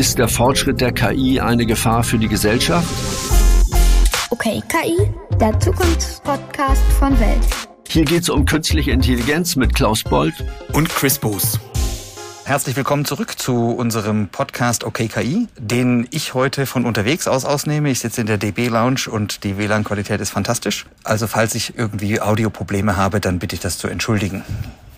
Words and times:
Ist 0.00 0.16
der 0.16 0.28
Fortschritt 0.28 0.80
der 0.80 0.92
KI 0.92 1.40
eine 1.40 1.66
Gefahr 1.66 2.02
für 2.02 2.16
die 2.16 2.26
Gesellschaft? 2.26 2.88
Okay, 4.30 4.62
KI, 4.66 4.96
der 5.38 5.60
Zukunftspodcast 5.60 6.82
von 6.98 7.20
Welt. 7.20 7.46
Hier 7.86 8.06
geht 8.06 8.22
es 8.22 8.30
um 8.30 8.46
künstliche 8.46 8.92
Intelligenz 8.92 9.56
mit 9.56 9.74
Klaus 9.74 10.02
Bold 10.02 10.32
und 10.72 10.88
Chris 10.88 11.18
Boos. 11.18 11.60
Herzlich 12.46 12.76
willkommen 12.76 13.04
zurück 13.04 13.38
zu 13.38 13.72
unserem 13.72 14.28
Podcast 14.28 14.84
OKKI, 14.84 15.48
den 15.58 16.08
ich 16.10 16.32
heute 16.32 16.64
von 16.64 16.86
unterwegs 16.86 17.28
aus 17.28 17.44
ausnehme. 17.44 17.90
Ich 17.90 18.00
sitze 18.00 18.22
in 18.22 18.26
der 18.26 18.38
DB 18.38 18.68
Lounge 18.68 19.02
und 19.10 19.44
die 19.44 19.58
WLAN-Qualität 19.58 20.22
ist 20.22 20.30
fantastisch. 20.30 20.86
Also 21.04 21.26
falls 21.26 21.54
ich 21.54 21.76
irgendwie 21.76 22.22
Audioprobleme 22.22 22.96
habe, 22.96 23.20
dann 23.20 23.38
bitte 23.38 23.54
ich 23.54 23.60
das 23.60 23.76
zu 23.76 23.86
entschuldigen. 23.86 24.44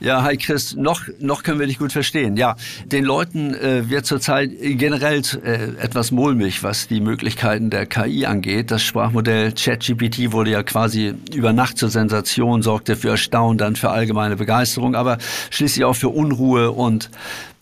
Ja, 0.02 0.24
hi 0.24 0.36
Chris, 0.36 0.74
noch, 0.74 1.02
noch 1.20 1.44
können 1.44 1.60
wir 1.60 1.68
dich 1.68 1.78
gut 1.78 1.92
verstehen. 1.92 2.36
Ja, 2.36 2.56
den 2.86 3.04
Leuten 3.04 3.54
äh, 3.54 3.88
wird 3.88 4.04
zurzeit 4.04 4.50
generell 4.60 5.22
äh, 5.44 5.80
etwas 5.80 6.10
mulmig, 6.10 6.64
was 6.64 6.88
die 6.88 7.00
Möglichkeiten 7.00 7.70
der 7.70 7.86
KI 7.86 8.26
angeht. 8.26 8.72
Das 8.72 8.82
Sprachmodell 8.82 9.52
ChatGPT 9.52 10.32
wurde 10.32 10.50
ja 10.50 10.64
quasi 10.64 11.14
über 11.32 11.52
Nacht 11.52 11.78
zur 11.78 11.88
Sensation, 11.88 12.62
sorgte 12.62 12.96
für 12.96 13.10
Erstaunen, 13.10 13.58
dann 13.58 13.76
für 13.76 13.90
allgemeine 13.90 14.34
Begeisterung, 14.34 14.96
aber 14.96 15.18
schließlich 15.50 15.84
auch 15.84 15.94
für 15.94 16.08
Unruhe 16.08 16.72
und 16.72 17.08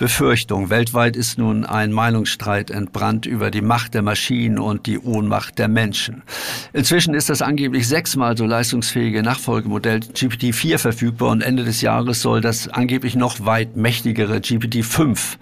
Befürchtung. 0.01 0.71
Weltweit 0.71 1.15
ist 1.15 1.37
nun 1.37 1.67
ein 1.67 1.93
Meinungsstreit 1.93 2.71
entbrannt 2.71 3.27
über 3.27 3.51
die 3.51 3.61
Macht 3.61 3.93
der 3.93 4.01
Maschinen 4.01 4.59
und 4.59 4.87
die 4.87 4.99
Ohnmacht 4.99 5.59
der 5.59 5.69
Menschen. 5.69 6.23
Inzwischen 6.73 7.13
ist 7.13 7.29
das 7.29 7.43
angeblich 7.43 7.87
sechsmal 7.87 8.35
so 8.35 8.47
leistungsfähige 8.47 9.23
Nachfolgemodell 9.23 9.99
GPT-4 9.99 10.79
verfügbar 10.79 11.29
und 11.29 11.43
Ende 11.43 11.65
des 11.65 11.83
Jahres 11.83 12.23
soll 12.23 12.30
das 12.39 12.69
angeblich 12.69 13.17
noch 13.17 13.45
weit 13.45 13.77
mächtigere 13.77 14.37
GPT-5 14.37 15.37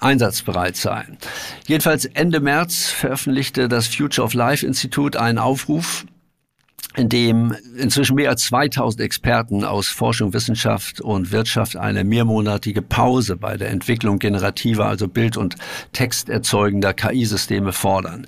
einsatzbereit 0.00 0.76
sein. 0.76 1.18
Jedenfalls 1.66 2.04
Ende 2.04 2.40
März 2.40 2.88
veröffentlichte 2.88 3.68
das 3.68 3.88
Future 3.88 4.24
of 4.24 4.34
Life 4.34 4.64
Institut 4.64 5.16
einen 5.16 5.38
Aufruf, 5.38 6.04
in 6.96 7.08
dem 7.08 7.54
inzwischen 7.76 8.16
mehr 8.16 8.30
als 8.30 8.44
2000 8.44 9.00
Experten 9.02 9.64
aus 9.64 9.88
Forschung, 9.88 10.32
Wissenschaft 10.32 11.00
und 11.00 11.30
Wirtschaft 11.32 11.76
eine 11.76 12.02
mehrmonatige 12.02 12.82
Pause 12.82 13.36
bei 13.36 13.56
der 13.56 13.70
Entwicklung 13.70 14.18
generativer, 14.18 14.86
also 14.86 15.06
Bild- 15.06 15.36
und 15.36 15.56
Texterzeugender 15.92 16.94
KI-Systeme 16.94 17.72
fordern. 17.72 18.26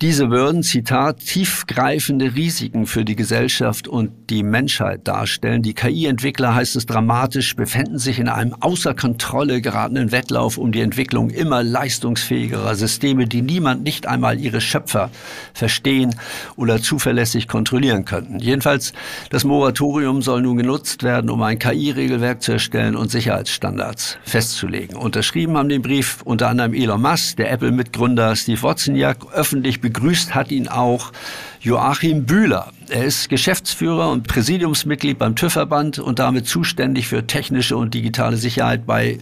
Diese 0.00 0.30
würden, 0.30 0.62
Zitat, 0.62 1.20
tiefgreifende 1.20 2.34
Risiken 2.34 2.86
für 2.86 3.04
die 3.04 3.14
Gesellschaft 3.14 3.86
und 3.86 4.30
die 4.30 4.42
Menschheit 4.42 5.06
darstellen. 5.06 5.62
Die 5.62 5.74
KI-Entwickler, 5.74 6.54
heißt 6.54 6.74
es 6.76 6.86
dramatisch, 6.86 7.54
befänden 7.54 7.98
sich 7.98 8.18
in 8.18 8.28
einem 8.28 8.54
außer 8.58 8.94
Kontrolle 8.94 9.60
geratenen 9.60 10.10
Wettlauf 10.10 10.58
um 10.58 10.72
die 10.72 10.80
Entwicklung 10.80 11.30
immer 11.30 11.62
leistungsfähigerer 11.62 12.74
Systeme, 12.74 13.26
die 13.26 13.42
niemand, 13.42 13.84
nicht 13.84 14.06
einmal 14.06 14.40
ihre 14.40 14.60
Schöpfer, 14.60 15.10
verstehen 15.54 16.16
oder 16.56 16.80
zuverlässig 16.80 17.46
kontrollieren 17.46 18.04
könnten. 18.04 18.38
Jedenfalls, 18.38 18.92
das 19.30 19.44
Moratorium 19.44 20.22
soll 20.22 20.42
nun 20.42 20.56
genutzt 20.56 21.02
werden, 21.02 21.30
um 21.30 21.42
ein 21.42 21.58
KI-Regelwerk 21.58 22.42
zu 22.42 22.52
erstellen 22.52 22.96
und 22.96 23.10
Sicherheitsstandards 23.10 24.18
festzulegen. 24.24 24.96
Unterschrieben 24.96 25.56
haben 25.56 25.68
den 25.68 25.82
Brief 25.82 26.22
unter 26.24 26.48
anderem 26.48 26.74
Elon 26.74 27.02
Musk, 27.02 27.36
der 27.36 27.52
Apple-Mitgründer 27.52 28.34
Steve 28.34 28.62
Wozniak, 28.62 29.32
öffentlich 29.32 29.80
begrüßt 29.92 30.34
hat 30.34 30.50
ihn 30.50 30.68
auch 30.68 31.12
Joachim 31.60 32.24
Bühler. 32.24 32.72
Er 32.88 33.04
ist 33.04 33.28
Geschäftsführer 33.28 34.10
und 34.10 34.26
Präsidiumsmitglied 34.26 35.18
beim 35.18 35.36
TÜV-Verband 35.36 35.98
und 35.98 36.18
damit 36.18 36.48
zuständig 36.48 37.08
für 37.08 37.26
technische 37.26 37.76
und 37.76 37.92
digitale 37.92 38.38
Sicherheit 38.38 38.86
bei, 38.86 39.18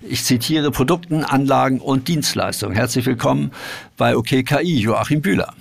ich 0.00 0.24
zitiere, 0.24 0.70
Produkten, 0.70 1.24
Anlagen 1.24 1.80
und 1.80 2.06
Dienstleistungen. 2.06 2.74
Herzlich 2.76 3.04
willkommen 3.04 3.50
bei 3.96 4.16
OKKI, 4.16 4.78
Joachim 4.78 5.22
Bühler. 5.22 5.54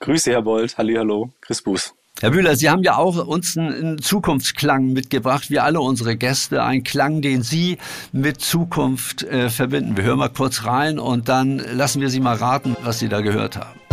Grüße, 0.00 0.32
Herr 0.32 0.42
Bold. 0.42 0.78
Hallo, 0.78 1.30
Chris 1.42 1.62
Buß. 1.62 1.94
Herr 2.20 2.30
Bühler, 2.30 2.56
Sie 2.56 2.70
haben 2.70 2.82
ja 2.82 2.96
auch 2.96 3.26
uns 3.26 3.58
einen 3.58 4.00
Zukunftsklang 4.00 4.94
mitgebracht, 4.94 5.50
wie 5.50 5.58
alle 5.58 5.80
unsere 5.80 6.16
Gäste, 6.16 6.62
ein 6.62 6.82
Klang, 6.82 7.20
den 7.20 7.42
Sie 7.42 7.76
mit 8.12 8.40
Zukunft 8.40 9.24
äh, 9.24 9.50
verbinden. 9.50 9.98
Wir 9.98 10.04
hören 10.04 10.18
mal 10.18 10.30
kurz 10.30 10.64
rein 10.64 10.98
und 10.98 11.28
dann 11.28 11.58
lassen 11.58 12.00
wir 12.00 12.08
Sie 12.08 12.20
mal 12.20 12.36
raten, 12.36 12.74
was 12.82 12.98
Sie 12.98 13.10
da 13.10 13.20
gehört 13.20 13.58
haben. 13.58 13.85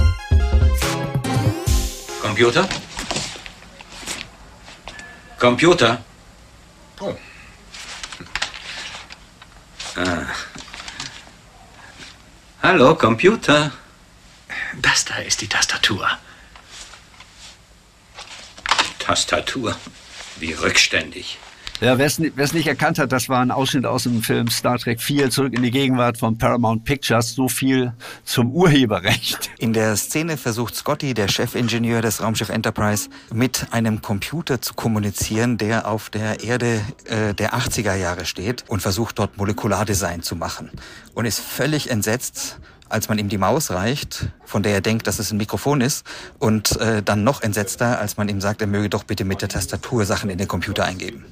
Computer? 2.34 2.68
Computer? 5.38 6.04
Oh. 7.00 7.16
Ah. 9.96 10.26
Hallo, 12.64 12.96
Computer. 12.96 13.72
Das 14.82 15.06
da 15.06 15.18
ist 15.18 15.42
die 15.42 15.48
Tastatur. 15.48 16.10
Tastatur. 18.98 19.78
Wie 20.38 20.54
rückständig. 20.54 21.38
Ja, 21.84 21.98
wer 21.98 22.06
es 22.06 22.54
nicht 22.54 22.68
erkannt 22.68 22.98
hat, 22.98 23.12
das 23.12 23.28
war 23.28 23.42
ein 23.42 23.52
Ausschnitt 23.52 23.86
aus 23.86 24.04
dem 24.04 24.24
Film 24.24 24.48
Star 24.48 24.80
Trek 24.80 25.02
4 25.02 25.30
zurück 25.30 25.54
in 25.54 25.64
die 25.64 25.70
Gegenwart 25.70 26.18
von 26.18 26.38
Paramount 26.38 26.86
Pictures. 26.86 27.36
So 27.36 27.50
viel 27.50 27.92
zum 28.24 28.52
Urheberrecht. 28.52 29.52
In 29.60 29.74
der 29.74 29.98
Szene 29.98 30.38
versucht 30.38 30.76
Scotty, 30.76 31.14
der 31.14 31.28
Chefingenieur 31.28 32.02
des 32.02 32.24
Raumschiff 32.24 32.48
Enterprise, 32.48 33.10
mit 33.34 33.68
einem 33.72 34.02
Computer 34.02 34.62
zu 34.62 34.76
kommunizieren, 34.76 35.58
der 35.58 35.86
auf 35.86 36.10
der 36.10 36.42
Erde 36.42 36.80
äh, 37.04 37.34
der 37.34 37.54
80er 37.54 37.96
Jahre 37.96 38.24
steht 38.24 38.64
und 38.70 38.82
versucht 38.82 39.20
dort 39.20 39.38
Molekulardesign 39.38 40.24
zu 40.24 40.38
machen. 40.38 40.72
Und 41.16 41.26
ist 41.26 41.42
völlig 41.42 41.90
entsetzt, 41.90 42.62
als 42.90 43.10
man 43.10 43.18
ihm 43.18 43.30
die 43.30 43.38
Maus 43.38 43.72
reicht, 43.72 44.28
von 44.46 44.64
der 44.64 44.74
er 44.74 44.82
denkt, 44.82 45.08
dass 45.08 45.20
es 45.20 45.32
ein 45.32 45.38
Mikrofon 45.38 45.82
ist, 45.82 46.06
und 46.40 46.80
äh, 46.80 47.02
dann 47.04 47.24
noch 47.24 47.42
entsetzter, 47.42 48.00
als 48.00 48.18
man 48.18 48.30
ihm 48.30 48.42
sagt, 48.42 48.62
er 48.62 48.68
möge 48.68 48.90
doch 48.90 49.04
bitte 49.04 49.26
mit 49.26 49.42
der 49.42 49.50
Tastatur 49.50 50.06
Sachen 50.06 50.30
in 50.30 50.38
den 50.38 50.48
Computer 50.48 50.86
eingeben. 50.86 51.26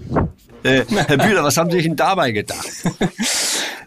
Äh, 0.64 0.84
Herr 0.88 1.18
Bühler, 1.18 1.44
was 1.44 1.58
haben 1.58 1.70
Sie 1.72 1.78
sich 1.78 1.86
denn 1.88 1.96
dabei 1.96 2.32
gedacht? 2.32 2.68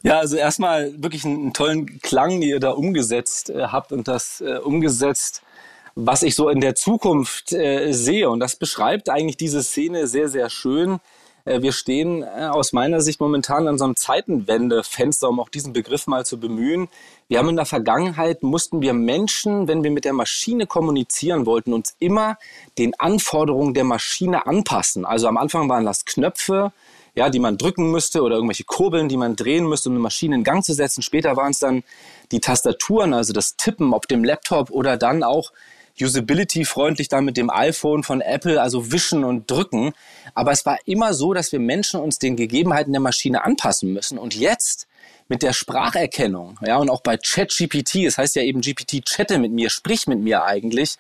Ja, 0.05 0.19
also 0.19 0.37
erstmal 0.37 1.03
wirklich 1.03 1.25
einen, 1.25 1.55
tollen 1.55 1.99
Klang, 2.01 2.39
den 2.39 2.43
ihr 2.43 2.61
da 2.61 2.73
umgesetzt 2.73 3.49
äh, 3.49 3.69
habt 3.69 3.91
und 3.91 4.07
das 4.07 4.43
äh, 4.43 4.59
umgesetzt, 4.59 5.43
was 5.95 6.23
ich 6.23 6.35
so 6.35 6.51
in 6.51 6.61
der 6.61 6.75
Zukunft 6.75 7.55
äh, 7.55 7.91
sehe. 7.93 8.29
Und 8.29 8.41
das 8.41 8.57
beschreibt 8.57 9.09
eigentlich 9.09 9.39
diese 9.39 9.63
Szene 9.63 10.07
sehr, 10.07 10.29
sehr 10.29 10.51
schön. 10.51 11.01
Äh, 11.47 11.63
wir 11.63 11.73
stehen 11.73 12.23
äh, 12.23 12.49
aus 12.51 12.75
meiner 12.75 13.01
Sicht 13.01 13.19
momentan 13.19 13.67
an 13.67 13.79
so 13.79 13.85
einem 13.85 13.97
Zeitenwendefenster, 13.97 15.29
um 15.29 15.41
auch 15.41 15.49
diesen 15.49 15.73
Begriff 15.73 16.07
mal 16.07 16.27
zu 16.27 16.39
bemühen. 16.39 16.89
Wir 17.29 17.39
haben 17.39 17.49
in 17.49 17.57
der 17.57 17.65
Vergangenheit, 17.65 18.43
mussten 18.43 18.83
wir 18.83 18.93
Menschen, 18.93 19.67
wenn 19.67 19.83
wir 19.83 19.91
mit 19.91 20.05
der 20.05 20.13
Maschine 20.13 20.67
kommunizieren 20.67 21.47
wollten, 21.47 21.73
uns 21.73 21.97
immer 21.99 22.37
den 22.77 22.99
Anforderungen 23.01 23.73
der 23.73 23.85
Maschine 23.85 24.47
anpassen. 24.47 25.07
Also 25.07 25.27
am 25.29 25.39
Anfang 25.39 25.69
waren 25.69 25.87
das 25.87 26.05
Knöpfe, 26.05 26.73
ja, 27.15 27.31
die 27.31 27.39
man 27.39 27.57
drücken 27.57 27.91
müsste 27.91 28.23
oder 28.23 28.35
irgendwelche 28.37 28.65
Kurbeln, 28.65 29.09
die 29.09 29.17
man 29.17 29.37
drehen 29.37 29.67
müsste, 29.67 29.89
um 29.89 29.95
eine 29.95 30.03
Maschine 30.03 30.35
in 30.35 30.45
Gang 30.45 30.65
zu 30.65 30.75
setzen. 30.75 31.01
Später 31.01 31.37
waren 31.37 31.53
es 31.53 31.61
dann 31.61 31.83
die 32.31 32.41
Tastaturen, 32.41 33.15
also 33.15 33.33
das 33.33 33.57
Tippen 33.57 33.95
auf 33.95 34.07
dem 34.07 34.25
Laptop 34.25 34.71
oder 34.71 34.97
dann 34.97 35.23
auch 35.23 35.53
usability-freundlich 36.01 37.09
dann 37.09 37.25
mit 37.25 37.37
dem 37.37 37.51
iPhone 37.51 38.03
von 38.03 38.21
Apple, 38.21 38.61
also 38.61 38.91
wischen 38.91 39.25
und 39.25 39.51
drücken. 39.51 39.93
Aber 40.35 40.51
es 40.51 40.67
war 40.67 40.79
immer 40.87 41.15
so, 41.15 41.33
dass 41.33 41.53
wir 41.53 41.61
Menschen 41.61 42.01
uns 42.01 42.19
den 42.19 42.37
Gegebenheiten 42.37 42.93
der 42.93 43.01
Maschine 43.01 43.45
anpassen 43.45 43.93
müssen. 43.93 44.19
Und 44.19 44.35
jetzt 44.35 44.89
mit 45.29 45.43
der 45.43 45.55
Spracherkennung, 45.55 46.59
ja, 46.67 46.77
und 46.77 46.91
auch 46.91 47.01
bei 47.01 47.17
ChatGPT, 47.17 47.97
es 47.97 48.15
das 48.15 48.19
heißt 48.19 48.37
ja 48.37 48.43
eben 48.43 48.61
GPT 48.61 49.05
chatte 49.07 49.39
mit 49.39 49.53
mir, 49.53 49.71
sprich 49.71 50.07
mit 50.07 50.21
mir 50.21 50.45
eigentlich, 50.45 50.97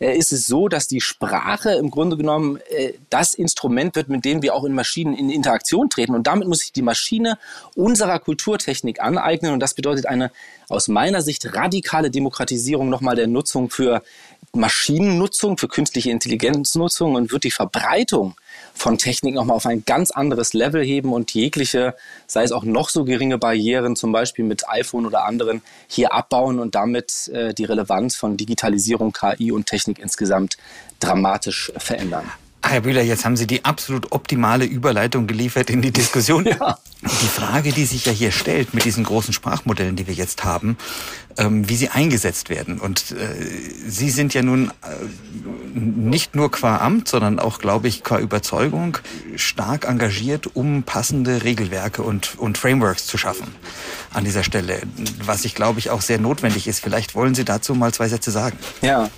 äh, 0.00 0.16
ist 0.16 0.32
es 0.32 0.46
so, 0.46 0.68
dass 0.68 0.88
die 0.88 1.02
Sprache 1.02 1.72
im 1.72 1.90
Grunde 1.90 2.16
genommen 2.16 2.58
äh, 2.70 2.94
das 3.10 3.34
Instrument 3.34 3.94
wird, 3.94 4.08
mit 4.08 4.24
dem 4.24 4.40
wir 4.40 4.54
auch 4.54 4.64
in 4.64 4.72
Maschinen 4.72 5.14
in 5.14 5.28
Interaktion 5.28 5.90
treten. 5.90 6.14
Und 6.14 6.26
damit 6.26 6.48
muss 6.48 6.60
sich 6.60 6.72
die 6.72 6.82
Maschine 6.82 7.38
unserer 7.74 8.18
Kulturtechnik 8.18 9.00
aneignen. 9.00 9.52
Und 9.52 9.60
das 9.60 9.74
bedeutet 9.74 10.06
eine 10.06 10.30
aus 10.68 10.88
meiner 10.88 11.20
Sicht 11.20 11.54
radikale 11.54 12.10
Demokratisierung 12.10 12.88
nochmal 12.88 13.14
der 13.14 13.26
Nutzung 13.26 13.68
für 13.68 14.02
Maschinennutzung, 14.54 15.58
für 15.58 15.68
künstliche 15.68 16.10
Intelligenznutzung 16.10 17.14
und 17.14 17.30
wird 17.30 17.44
die 17.44 17.50
Verbreitung 17.50 18.34
von 18.76 18.98
Technik 18.98 19.34
nochmal 19.34 19.56
auf 19.56 19.66
ein 19.66 19.84
ganz 19.84 20.10
anderes 20.10 20.52
Level 20.52 20.84
heben 20.84 21.12
und 21.12 21.32
jegliche, 21.32 21.94
sei 22.26 22.44
es 22.44 22.52
auch 22.52 22.64
noch 22.64 22.90
so 22.90 23.04
geringe 23.04 23.38
Barrieren, 23.38 23.96
zum 23.96 24.12
Beispiel 24.12 24.44
mit 24.44 24.68
iPhone 24.68 25.06
oder 25.06 25.24
anderen, 25.24 25.62
hier 25.88 26.12
abbauen 26.12 26.60
und 26.60 26.74
damit 26.74 27.28
äh, 27.28 27.54
die 27.54 27.64
Relevanz 27.64 28.16
von 28.16 28.36
Digitalisierung, 28.36 29.12
KI 29.12 29.50
und 29.50 29.66
Technik 29.66 29.98
insgesamt 29.98 30.56
dramatisch 31.00 31.72
verändern. 31.76 32.30
Herr 32.68 32.80
Bühler, 32.80 33.02
jetzt 33.02 33.24
haben 33.24 33.36
Sie 33.36 33.46
die 33.46 33.64
absolut 33.64 34.12
optimale 34.12 34.64
Überleitung 34.64 35.26
geliefert 35.26 35.70
in 35.70 35.82
die 35.82 35.92
Diskussion. 35.92 36.44
ja. 36.46 36.78
Die 37.02 37.28
Frage, 37.28 37.72
die 37.72 37.84
sich 37.84 38.06
ja 38.06 38.12
hier 38.12 38.32
stellt 38.32 38.74
mit 38.74 38.84
diesen 38.84 39.04
großen 39.04 39.32
Sprachmodellen, 39.32 39.96
die 39.96 40.06
wir 40.06 40.14
jetzt 40.14 40.44
haben, 40.44 40.76
ähm, 41.38 41.68
wie 41.68 41.76
sie 41.76 41.90
eingesetzt 41.90 42.50
werden. 42.50 42.80
Und 42.80 43.12
äh, 43.12 43.34
Sie 43.86 44.10
sind 44.10 44.34
ja 44.34 44.42
nun 44.42 44.70
äh, 44.70 45.78
nicht 45.78 46.34
nur 46.34 46.50
qua 46.50 46.78
Amt, 46.78 47.08
sondern 47.08 47.38
auch, 47.38 47.58
glaube 47.58 47.88
ich, 47.88 48.02
qua 48.02 48.18
Überzeugung 48.18 48.98
stark 49.36 49.86
engagiert, 49.86 50.56
um 50.56 50.82
passende 50.82 51.44
Regelwerke 51.44 52.02
und, 52.02 52.38
und 52.38 52.58
Frameworks 52.58 53.06
zu 53.06 53.18
schaffen 53.18 53.54
an 54.12 54.24
dieser 54.24 54.42
Stelle, 54.42 54.80
was 55.24 55.44
ich, 55.44 55.54
glaube 55.54 55.78
ich, 55.78 55.90
auch 55.90 56.00
sehr 56.00 56.18
notwendig 56.18 56.66
ist. 56.66 56.80
Vielleicht 56.80 57.14
wollen 57.14 57.34
Sie 57.34 57.44
dazu 57.44 57.74
mal 57.74 57.92
zwei 57.92 58.08
Sätze 58.08 58.30
sagen. 58.30 58.58
Ja, 58.80 59.10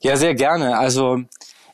ja, 0.00 0.16
sehr 0.16 0.34
gerne. 0.34 0.78
Also 0.78 1.22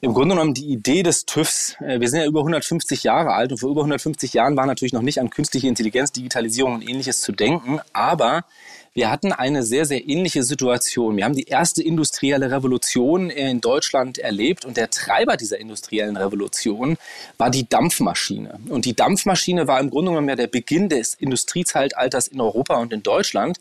im 0.01 0.15
Grunde 0.15 0.35
genommen 0.35 0.55
die 0.55 0.67
Idee 0.67 1.03
des 1.03 1.27
TÜVs. 1.27 1.77
Äh, 1.81 2.01
wir 2.01 2.09
sind 2.09 2.21
ja 2.21 2.27
über 2.27 2.41
150 2.41 3.03
Jahre 3.03 3.33
alt 3.33 3.53
und 3.53 3.59
vor 3.59 3.71
über 3.71 3.81
150 3.81 4.33
Jahren 4.33 4.57
war 4.57 4.67
natürlich 4.67 4.93
noch 4.93 5.03
nicht 5.03 5.21
an 5.21 5.31
künstliche 5.31 5.69
Intelligenz, 5.69 6.13
Digitalisierung 6.13 6.75
und 6.75 6.89
ähnliches 6.89 7.21
zu 7.21 7.33
denken, 7.33 7.81
aber 7.93 8.45
wir 8.95 9.11
hatten 9.11 9.33
eine 9.33 9.63
sehr, 9.63 9.85
sehr 9.85 10.09
ähnliche 10.09 10.43
Situation. 10.43 11.17
Wir 11.17 11.25
haben 11.25 11.35
die 11.35 11.45
erste 11.45 11.83
industrielle 11.83 12.51
Revolution 12.51 13.31
in 13.31 13.61
Deutschland 13.61 14.19
erlebt 14.19 14.65
und 14.65 14.77
der 14.77 14.91
Treiber 14.91 15.37
dieser 15.37 15.59
industriellen 15.59 16.17
Revolution 16.17 16.97
war 17.37 17.51
die 17.51 17.69
Dampfmaschine. 17.69 18.59
Und 18.69 18.85
die 18.85 18.95
Dampfmaschine 18.95 19.69
war 19.69 19.81
im 19.81 19.91
Grunde 19.91 20.11
genommen 20.11 20.29
ja 20.29 20.37
der 20.37 20.47
Beginn 20.47 20.89
des 20.89 21.15
Industriezeitalters 21.15 22.29
in 22.29 22.41
Europa 22.41 22.77
und 22.77 22.93
in 22.93 23.03
Deutschland 23.03 23.59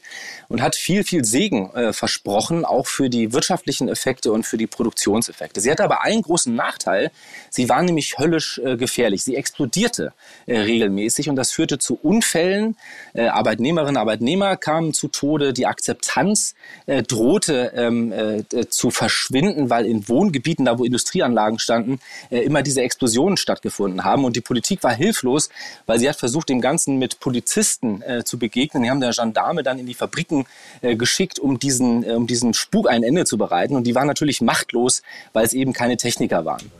und 0.47 0.61
hat 0.61 0.75
viel, 0.75 1.03
viel 1.03 1.25
Segen 1.25 1.71
äh, 1.71 1.93
versprochen, 1.93 2.65
auch 2.65 2.87
für 2.87 3.09
die 3.09 3.33
wirtschaftlichen 3.33 3.89
Effekte 3.89 4.31
und 4.31 4.45
für 4.45 4.57
die 4.57 4.67
Produktionseffekte. 4.67 5.61
Sie 5.61 5.69
hatte 5.69 5.83
aber 5.83 6.01
einen 6.03 6.21
großen 6.21 6.53
Nachteil. 6.55 7.11
Sie 7.49 7.69
war 7.69 7.81
nämlich 7.81 8.17
höllisch 8.17 8.59
äh, 8.63 8.77
gefährlich. 8.77 9.23
Sie 9.23 9.35
explodierte 9.35 10.13
äh, 10.45 10.59
regelmäßig 10.59 11.29
und 11.29 11.35
das 11.35 11.51
führte 11.51 11.77
zu 11.77 11.99
Unfällen. 12.01 12.77
Äh, 13.13 13.27
Arbeitnehmerinnen, 13.27 13.97
Arbeitnehmer 13.97 14.57
kamen 14.57 14.93
zu 14.93 15.07
Methode, 15.17 15.53
die 15.53 15.65
Akzeptanz 15.65 16.53
äh, 16.85 17.01
drohte 17.01 17.71
ähm, 17.75 18.11
äh, 18.11 18.43
zu 18.69 18.91
verschwinden, 18.91 19.69
weil 19.69 19.85
in 19.85 20.07
Wohngebieten, 20.07 20.65
da 20.65 20.77
wo 20.77 20.83
Industrieanlagen 20.83 21.59
standen, 21.59 21.99
äh, 22.29 22.39
immer 22.39 22.61
diese 22.61 22.81
Explosionen 22.81 23.37
stattgefunden 23.37 24.03
haben. 24.03 24.25
Und 24.25 24.35
die 24.35 24.41
Politik 24.41 24.83
war 24.83 24.93
hilflos, 24.93 25.49
weil 25.87 25.99
sie 25.99 26.07
hat 26.07 26.17
versucht, 26.17 26.49
dem 26.49 26.61
Ganzen 26.61 26.97
mit 26.97 27.19
Polizisten 27.19 28.01
äh, 28.03 28.23
zu 28.23 28.37
begegnen. 28.37 28.83
Die 28.83 28.89
haben 28.89 28.99
der 28.99 29.11
Gendarme 29.11 29.63
dann 29.63 29.79
in 29.79 29.87
die 29.87 29.95
Fabriken 29.95 30.45
äh, 30.81 30.95
geschickt, 30.95 31.39
um 31.39 31.57
diesen, 31.57 32.03
äh, 32.03 32.11
um 32.13 32.27
diesen 32.27 32.53
Spuk 32.53 32.87
ein 32.87 33.03
Ende 33.03 33.25
zu 33.25 33.37
bereiten. 33.37 33.75
Und 33.75 33.85
die 33.85 33.95
waren 33.95 34.07
natürlich 34.07 34.41
machtlos, 34.41 35.01
weil 35.33 35.45
es 35.45 35.53
eben 35.53 35.73
keine 35.73 35.97
Techniker 35.97 36.45
waren. 36.45 36.71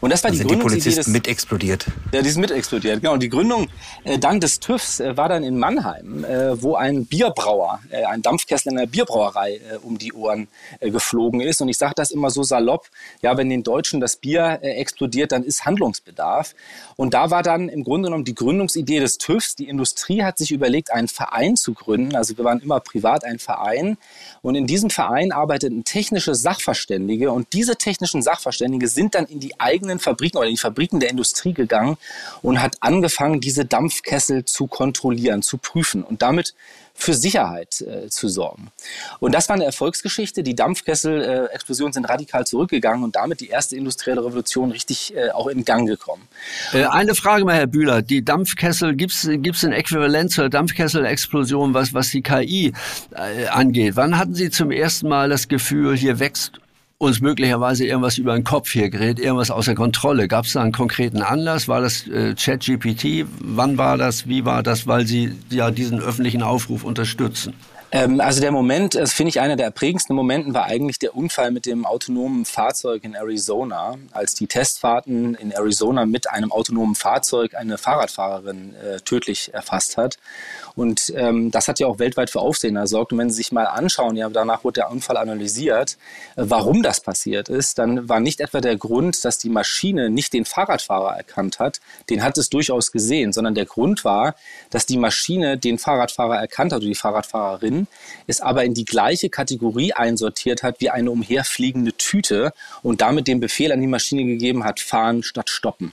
Und 0.00 0.12
das 0.12 0.22
war 0.22 0.30
also 0.30 0.42
die 0.42 0.48
Gründung. 0.48 0.68
Die 0.68 0.74
Polizisten 0.74 1.12
mit 1.12 1.28
explodiert. 1.28 1.86
Ja, 2.12 2.20
die 2.20 2.28
sind 2.28 2.42
mit 2.42 2.50
explodiert, 2.50 3.00
genau. 3.00 3.14
Und 3.14 3.22
die 3.22 3.30
Gründung 3.30 3.68
dann 4.20 4.40
des 4.40 4.60
TÜVs 4.60 5.00
war 5.00 5.28
dann 5.28 5.42
in 5.42 5.58
Mannheim, 5.58 6.24
wo 6.60 6.74
ein 6.74 7.06
Bierbrauer 7.06 7.80
äh, 7.90 8.04
ein 8.04 8.22
Dampfkessel 8.22 8.72
in 8.72 8.78
einer 8.78 8.86
Bierbrauerei 8.86 9.56
äh, 9.56 9.76
um 9.82 9.98
die 9.98 10.12
Ohren 10.12 10.48
äh, 10.80 10.90
geflogen 10.90 11.40
ist. 11.40 11.60
Und 11.60 11.68
ich 11.68 11.78
sage 11.78 11.94
das 11.96 12.10
immer 12.10 12.30
so 12.30 12.42
salopp, 12.42 12.88
ja, 13.22 13.36
wenn 13.36 13.48
den 13.48 13.62
Deutschen 13.62 14.00
das 14.00 14.16
Bier 14.16 14.60
äh, 14.62 14.70
explodiert, 14.72 15.32
dann 15.32 15.44
ist 15.44 15.64
Handlungsbedarf. 15.64 16.54
Und 16.96 17.14
da 17.14 17.30
war 17.30 17.42
dann 17.42 17.68
im 17.68 17.84
Grunde 17.84 18.08
genommen 18.08 18.24
die 18.24 18.34
Gründungsidee 18.34 19.00
des 19.00 19.18
TÜVs. 19.18 19.56
Die 19.56 19.68
Industrie 19.68 20.22
hat 20.22 20.38
sich 20.38 20.52
überlegt, 20.52 20.92
einen 20.92 21.08
Verein 21.08 21.56
zu 21.56 21.74
gründen. 21.74 22.16
Also 22.16 22.36
wir 22.36 22.44
waren 22.44 22.60
immer 22.60 22.80
privat 22.80 23.24
ein 23.24 23.38
Verein. 23.38 23.98
Und 24.42 24.54
in 24.54 24.66
diesem 24.66 24.90
Verein 24.90 25.32
arbeiteten 25.32 25.84
technische 25.84 26.34
Sachverständige. 26.34 27.32
Und 27.32 27.52
diese 27.52 27.76
technischen 27.76 28.22
Sachverständige 28.22 28.88
sind 28.88 29.14
dann 29.14 29.26
in 29.26 29.40
die 29.40 29.58
eigenen 29.60 29.98
Fabriken 29.98 30.38
oder 30.38 30.46
in 30.46 30.54
die 30.54 30.60
Fabriken 30.60 31.00
der 31.00 31.10
Industrie 31.10 31.52
gegangen 31.52 31.96
und 32.42 32.62
hat 32.62 32.76
angefangen, 32.80 33.40
diese 33.40 33.64
Dampfkessel 33.64 34.44
zu 34.44 34.66
kontrollieren, 34.66 35.42
zu 35.42 35.58
prüfen. 35.58 36.02
Und 36.02 36.22
damit 36.22 36.54
für 36.96 37.14
Sicherheit 37.14 37.80
äh, 37.82 38.08
zu 38.08 38.28
sorgen. 38.28 38.70
Und 39.20 39.34
das 39.34 39.48
war 39.48 39.54
eine 39.54 39.64
Erfolgsgeschichte. 39.64 40.42
Die 40.42 40.54
Dampfkessel-Explosionen 40.54 41.92
sind 41.92 42.08
radikal 42.08 42.46
zurückgegangen 42.46 43.04
und 43.04 43.16
damit 43.16 43.40
die 43.40 43.48
erste 43.48 43.76
industrielle 43.76 44.24
Revolution 44.24 44.70
richtig 44.72 45.14
äh, 45.14 45.30
auch 45.30 45.46
in 45.46 45.64
Gang 45.64 45.86
gekommen. 45.86 46.26
Äh, 46.72 46.84
eine 46.84 47.14
Frage 47.14 47.44
mal, 47.44 47.56
Herr 47.56 47.66
Bühler. 47.66 48.02
Die 48.02 48.24
Dampfkessel, 48.24 48.96
gibt 48.96 49.12
es 49.12 49.64
ein 49.64 49.72
Äquivalent 49.72 50.32
zur 50.32 50.48
Dampfkessel-Explosion, 50.48 51.74
was, 51.74 51.92
was 51.94 52.10
die 52.10 52.22
KI 52.22 52.72
äh, 53.14 53.46
angeht? 53.48 53.96
Wann 53.96 54.18
hatten 54.18 54.34
Sie 54.34 54.50
zum 54.50 54.70
ersten 54.70 55.08
Mal 55.08 55.28
das 55.28 55.48
Gefühl, 55.48 55.96
hier 55.96 56.18
wächst 56.18 56.52
uns 56.98 57.20
möglicherweise 57.20 57.86
irgendwas 57.86 58.16
über 58.16 58.34
den 58.34 58.44
Kopf 58.44 58.70
hier 58.70 58.88
gerät, 58.88 59.18
irgendwas 59.18 59.50
außer 59.50 59.74
Kontrolle. 59.74 60.28
Gab 60.28 60.46
es 60.46 60.54
da 60.54 60.62
einen 60.62 60.72
konkreten 60.72 61.20
Anlass? 61.20 61.68
War 61.68 61.80
das 61.80 62.06
äh, 62.06 62.34
ChatGPT? 62.34 63.26
Wann 63.40 63.76
war 63.76 63.98
das? 63.98 64.26
Wie 64.26 64.44
war 64.44 64.62
das? 64.62 64.86
Weil 64.86 65.06
Sie 65.06 65.32
ja 65.50 65.70
diesen 65.70 66.00
öffentlichen 66.00 66.42
Aufruf 66.42 66.84
unterstützen. 66.84 67.54
Ähm, 67.92 68.20
also 68.20 68.40
der 68.40 68.50
Moment, 68.50 68.96
das 68.96 69.12
finde 69.12 69.28
ich 69.28 69.40
einer 69.40 69.54
der 69.56 69.70
prägendsten 69.70 70.16
Momenten, 70.16 70.54
war 70.54 70.64
eigentlich 70.64 70.98
der 70.98 71.16
Unfall 71.16 71.52
mit 71.52 71.66
dem 71.66 71.86
autonomen 71.86 72.44
Fahrzeug 72.44 73.04
in 73.04 73.14
Arizona, 73.14 73.96
als 74.10 74.34
die 74.34 74.48
Testfahrten 74.48 75.34
in 75.36 75.52
Arizona 75.52 76.04
mit 76.04 76.28
einem 76.28 76.50
autonomen 76.50 76.96
Fahrzeug 76.96 77.54
eine 77.54 77.78
Fahrradfahrerin 77.78 78.74
äh, 78.74 79.00
tödlich 79.00 79.54
erfasst 79.54 79.96
hat. 79.96 80.18
Und 80.74 81.12
ähm, 81.16 81.50
das 81.50 81.68
hat 81.68 81.78
ja 81.78 81.86
auch 81.86 81.98
weltweit 81.98 82.28
für 82.28 82.40
Aufsehen 82.40 82.74
gesorgt. 82.74 83.12
Und 83.12 83.18
wenn 83.18 83.30
Sie 83.30 83.36
sich 83.36 83.52
mal 83.52 83.64
anschauen, 83.64 84.16
ja, 84.16 84.28
danach 84.28 84.64
wurde 84.64 84.80
der 84.80 84.90
Unfall 84.90 85.16
analysiert, 85.16 85.96
äh, 86.36 86.42
warum 86.44 86.82
das 86.82 87.00
passiert 87.00 87.48
ist, 87.48 87.78
dann 87.78 88.08
war 88.08 88.20
nicht 88.20 88.40
etwa 88.40 88.60
der 88.60 88.76
Grund, 88.76 89.24
dass 89.24 89.38
die 89.38 89.48
Maschine 89.48 90.10
nicht 90.10 90.32
den 90.32 90.44
Fahrradfahrer 90.44 91.16
erkannt 91.16 91.60
hat, 91.60 91.80
den 92.10 92.22
hat 92.22 92.36
es 92.36 92.50
durchaus 92.50 92.90
gesehen, 92.90 93.32
sondern 93.32 93.54
der 93.54 93.64
Grund 93.64 94.04
war, 94.04 94.34
dass 94.70 94.86
die 94.86 94.98
Maschine 94.98 95.56
den 95.56 95.78
Fahrradfahrer 95.78 96.36
erkannt 96.36 96.72
hat 96.72 96.80
oder 96.80 96.88
die 96.88 96.94
Fahrradfahrerin, 96.94 97.85
es 98.26 98.40
aber 98.40 98.64
in 98.64 98.74
die 98.74 98.84
gleiche 98.84 99.30
Kategorie 99.30 99.92
einsortiert 99.92 100.62
hat 100.62 100.80
wie 100.80 100.90
eine 100.90 101.10
umherfliegende 101.10 101.92
Tüte 101.92 102.52
und 102.82 103.00
damit 103.00 103.28
den 103.28 103.40
Befehl 103.40 103.72
an 103.72 103.80
die 103.80 103.86
Maschine 103.86 104.24
gegeben 104.24 104.64
hat, 104.64 104.80
fahren 104.80 105.22
statt 105.22 105.50
stoppen. 105.50 105.92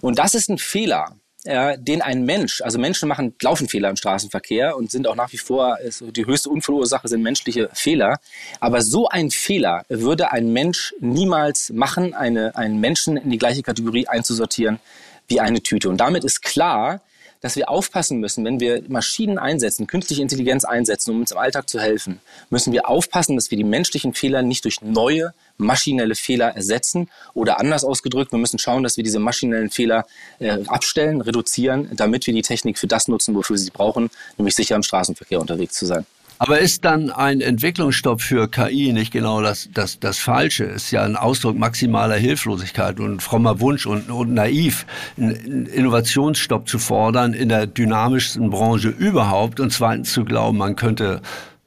Und 0.00 0.18
das 0.18 0.34
ist 0.34 0.48
ein 0.48 0.58
Fehler 0.58 1.16
äh, 1.44 1.76
den 1.76 2.02
ein 2.02 2.24
Mensch, 2.24 2.60
also 2.60 2.78
Menschen 2.78 3.08
machen, 3.08 3.34
laufen 3.42 3.68
Fehler 3.68 3.90
im 3.90 3.96
Straßenverkehr 3.96 4.76
und 4.76 4.90
sind 4.90 5.08
auch 5.08 5.16
nach 5.16 5.32
wie 5.32 5.38
vor, 5.38 5.80
ist, 5.80 6.04
die 6.14 6.24
höchste 6.24 6.50
Unfallursache 6.50 7.08
sind 7.08 7.22
menschliche 7.22 7.68
Fehler. 7.72 8.20
Aber 8.60 8.80
so 8.80 9.08
ein 9.08 9.30
Fehler 9.30 9.84
würde 9.88 10.30
ein 10.30 10.52
Mensch 10.52 10.94
niemals 11.00 11.70
machen, 11.70 12.14
eine, 12.14 12.54
einen 12.56 12.78
Menschen 12.78 13.16
in 13.16 13.30
die 13.30 13.38
gleiche 13.38 13.62
Kategorie 13.62 14.06
einzusortieren 14.06 14.78
wie 15.26 15.40
eine 15.40 15.62
Tüte. 15.62 15.88
Und 15.88 15.98
damit 15.98 16.24
ist 16.24 16.42
klar, 16.42 17.00
dass 17.42 17.56
wir 17.56 17.68
aufpassen 17.68 18.18
müssen, 18.20 18.44
wenn 18.44 18.60
wir 18.60 18.82
Maschinen 18.88 19.38
einsetzen, 19.38 19.86
künstliche 19.86 20.22
Intelligenz 20.22 20.64
einsetzen, 20.64 21.10
um 21.10 21.20
uns 21.20 21.32
im 21.32 21.38
Alltag 21.38 21.68
zu 21.68 21.78
helfen, 21.78 22.20
müssen 22.48 22.72
wir 22.72 22.88
aufpassen, 22.88 23.36
dass 23.36 23.50
wir 23.50 23.58
die 23.58 23.64
menschlichen 23.64 24.14
Fehler 24.14 24.42
nicht 24.42 24.64
durch 24.64 24.80
neue 24.80 25.34
maschinelle 25.58 26.14
Fehler 26.14 26.54
ersetzen 26.56 27.10
oder 27.34 27.60
anders 27.60 27.84
ausgedrückt, 27.84 28.32
wir 28.32 28.38
müssen 28.38 28.58
schauen, 28.58 28.82
dass 28.82 28.96
wir 28.96 29.04
diese 29.04 29.18
maschinellen 29.18 29.70
Fehler 29.70 30.06
äh, 30.38 30.58
abstellen, 30.66 31.20
reduzieren, 31.20 31.90
damit 31.94 32.26
wir 32.26 32.34
die 32.34 32.42
Technik 32.42 32.78
für 32.78 32.86
das 32.86 33.08
nutzen, 33.08 33.34
wofür 33.34 33.58
sie 33.58 33.70
brauchen, 33.70 34.10
nämlich 34.38 34.54
sicher 34.54 34.76
im 34.76 34.82
Straßenverkehr 34.82 35.40
unterwegs 35.40 35.74
zu 35.74 35.86
sein. 35.86 36.06
Aber 36.42 36.58
ist 36.58 36.84
dann 36.84 37.08
ein 37.10 37.40
Entwicklungsstopp 37.40 38.20
für 38.20 38.48
KI 38.48 38.92
nicht 38.92 39.12
genau 39.12 39.42
das, 39.42 39.68
das, 39.72 40.00
das 40.00 40.18
Falsche? 40.18 40.64
Ist 40.64 40.90
ja 40.90 41.04
ein 41.04 41.14
Ausdruck 41.14 41.56
maximaler 41.56 42.16
Hilflosigkeit 42.16 42.98
und 42.98 43.22
frommer 43.22 43.60
Wunsch 43.60 43.86
und, 43.86 44.10
und 44.10 44.34
naiv, 44.34 44.84
einen 45.16 45.66
Innovationsstopp 45.66 46.68
zu 46.68 46.80
fordern 46.80 47.32
in 47.32 47.48
der 47.48 47.68
dynamischsten 47.68 48.50
Branche 48.50 48.88
überhaupt 48.88 49.60
und 49.60 49.72
zweitens 49.72 50.12
zu 50.12 50.24
glauben, 50.24 50.58
man 50.58 50.74
könnte 50.74 51.22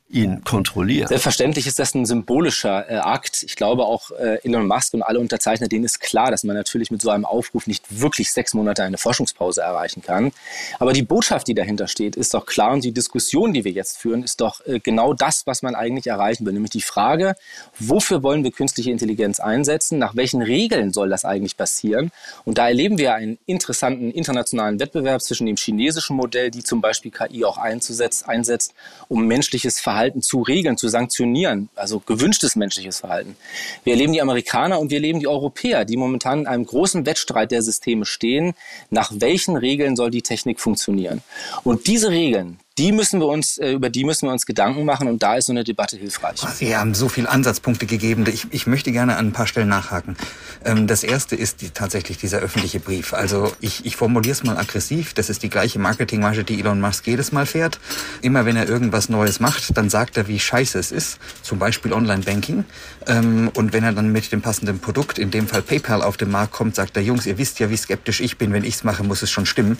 ihn 0.07 0.43
kontrollieren. 0.43 1.07
Selbstverständlich 1.07 1.65
ist 1.65 1.79
das 1.79 1.95
ein 1.95 2.05
symbolischer 2.05 2.89
äh, 2.89 2.95
Akt. 2.97 3.41
Ich 3.41 3.55
glaube 3.55 3.85
auch 3.85 4.11
äh, 4.11 4.37
Elon 4.43 4.67
Musk 4.67 4.93
und 4.93 5.01
alle 5.01 5.19
Unterzeichner, 5.19 5.67
denen 5.67 5.83
ist 5.83 5.99
klar, 5.99 6.29
dass 6.29 6.43
man 6.43 6.55
natürlich 6.55 6.91
mit 6.91 7.01
so 7.01 7.09
einem 7.09 7.25
Aufruf 7.25 7.65
nicht 7.65 7.99
wirklich 7.99 8.31
sechs 8.31 8.53
Monate 8.53 8.83
eine 8.83 8.99
Forschungspause 8.99 9.61
erreichen 9.61 10.03
kann. 10.03 10.31
Aber 10.79 10.93
die 10.93 11.01
Botschaft, 11.01 11.47
die 11.47 11.55
dahinter 11.55 11.87
steht, 11.87 12.15
ist 12.15 12.35
doch 12.35 12.45
klar 12.45 12.71
und 12.71 12.83
die 12.83 12.91
Diskussion, 12.91 13.51
die 13.51 13.63
wir 13.63 13.71
jetzt 13.71 13.97
führen, 13.97 14.23
ist 14.23 14.41
doch 14.41 14.63
äh, 14.67 14.79
genau 14.79 15.13
das, 15.13 15.47
was 15.47 15.63
man 15.63 15.73
eigentlich 15.73 16.07
erreichen 16.07 16.45
will. 16.45 16.53
Nämlich 16.53 16.71
die 16.71 16.81
Frage, 16.81 17.35
wofür 17.79 18.21
wollen 18.21 18.43
wir 18.43 18.51
künstliche 18.51 18.91
Intelligenz 18.91 19.39
einsetzen? 19.39 19.97
Nach 19.97 20.15
welchen 20.15 20.43
Regeln 20.43 20.93
soll 20.93 21.09
das 21.09 21.25
eigentlich 21.25 21.57
passieren? 21.57 22.11
Und 22.45 22.59
da 22.59 22.67
erleben 22.67 22.99
wir 22.99 23.15
einen 23.15 23.39
interessanten 23.47 24.11
internationalen 24.11 24.79
Wettbewerb 24.79 25.23
zwischen 25.23 25.47
dem 25.47 25.57
chinesischen 25.57 26.15
Modell, 26.15 26.51
die 26.51 26.63
zum 26.63 26.79
Beispiel 26.79 27.09
KI 27.11 27.43
auch 27.43 27.57
einzusetzt, 27.57 28.29
einsetzt, 28.29 28.75
um 29.07 29.25
menschliches 29.25 29.79
Verhalten 29.79 30.04
Verhalten 30.05 30.21
zu 30.21 30.43
regeln, 30.43 30.77
zu 30.77 30.87
sanktionieren, 30.87 31.69
also 31.75 31.99
gewünschtes 31.99 32.55
menschliches 32.55 32.99
Verhalten. 32.99 33.35
Wir 33.83 33.93
erleben 33.93 34.13
die 34.13 34.21
Amerikaner 34.21 34.79
und 34.79 34.91
wir 34.91 34.97
erleben 34.97 35.19
die 35.19 35.27
Europäer, 35.27 35.83
die 35.83 35.97
momentan 35.97 36.41
in 36.41 36.47
einem 36.47 36.65
großen 36.65 37.07
Wettstreit 37.07 37.49
der 37.49 37.63
Systeme 37.63 38.05
stehen, 38.05 38.53
nach 38.91 39.11
welchen 39.15 39.55
Regeln 39.55 39.95
soll 39.95 40.11
die 40.11 40.21
Technik 40.21 40.59
funktionieren. 40.59 41.23
Und 41.63 41.87
diese 41.87 42.11
Regeln, 42.11 42.59
die 42.77 42.91
müssen 42.91 43.21
wir 43.21 43.27
uns, 43.27 43.57
äh, 43.57 43.71
über 43.71 43.89
die 43.89 44.03
müssen 44.03 44.27
wir 44.27 44.33
uns 44.33 44.45
Gedanken 44.45 44.83
machen 44.83 45.07
und 45.07 45.23
da 45.23 45.35
ist 45.35 45.45
so 45.45 45.53
eine 45.53 45.63
Debatte 45.63 45.95
hilfreich. 45.97 46.41
Sie 46.55 46.75
haben 46.75 46.93
so 46.93 47.07
viele 47.07 47.29
Ansatzpunkte 47.29 47.85
gegeben. 47.85 48.25
Ich, 48.27 48.47
ich 48.51 48.67
möchte 48.67 48.91
gerne 48.91 49.15
an 49.15 49.27
ein 49.27 49.31
paar 49.31 49.47
Stellen 49.47 49.69
nachhaken. 49.69 50.17
Ähm, 50.65 50.85
das 50.85 51.03
erste 51.03 51.35
ist 51.35 51.61
die, 51.61 51.69
tatsächlich 51.69 52.17
dieser 52.17 52.39
öffentliche 52.39 52.81
Brief. 52.81 53.13
Also 53.13 53.53
ich, 53.61 53.85
ich 53.85 53.95
formuliere 53.95 54.33
es 54.33 54.43
mal 54.43 54.57
aggressiv. 54.57 55.13
Das 55.13 55.29
ist 55.29 55.43
die 55.43 55.49
gleiche 55.49 55.79
Marketingmarge, 55.79 56.43
die 56.43 56.59
Elon 56.59 56.81
Musk 56.81 57.07
jedes 57.07 57.31
Mal 57.31 57.45
fährt. 57.45 57.79
Immer 58.21 58.45
wenn 58.45 58.57
er 58.57 58.67
irgendwas 58.67 59.07
Neues 59.07 59.39
macht, 59.39 59.77
dann 59.77 59.89
sagt 59.89 60.17
er, 60.17 60.27
wie 60.27 60.39
scheiße 60.39 60.77
es 60.77 60.91
ist. 60.91 61.19
Zum 61.43 61.59
Beispiel 61.59 61.93
Online-Banking. 61.93 62.65
Ähm, 63.07 63.51
und 63.53 63.71
wenn 63.71 63.85
er 63.85 63.93
dann 63.93 64.11
mit 64.11 64.31
dem 64.33 64.41
passenden 64.41 64.79
Produkt, 64.79 65.17
in 65.17 65.31
dem 65.31 65.47
Fall 65.47 65.61
PayPal, 65.61 66.01
auf 66.01 66.17
den 66.17 66.29
Markt 66.29 66.51
kommt, 66.51 66.75
sagt 66.75 66.97
er, 66.97 67.03
Jungs, 67.03 67.25
ihr 67.25 67.37
wisst 67.37 67.59
ja, 67.59 67.69
wie 67.69 67.77
skeptisch 67.77 68.19
ich 68.19 68.37
bin. 68.37 68.51
Wenn 68.51 68.65
ich 68.65 68.75
es 68.75 68.83
mache, 68.83 69.03
muss 69.03 69.21
es 69.21 69.31
schon 69.31 69.45
stimmen. 69.45 69.77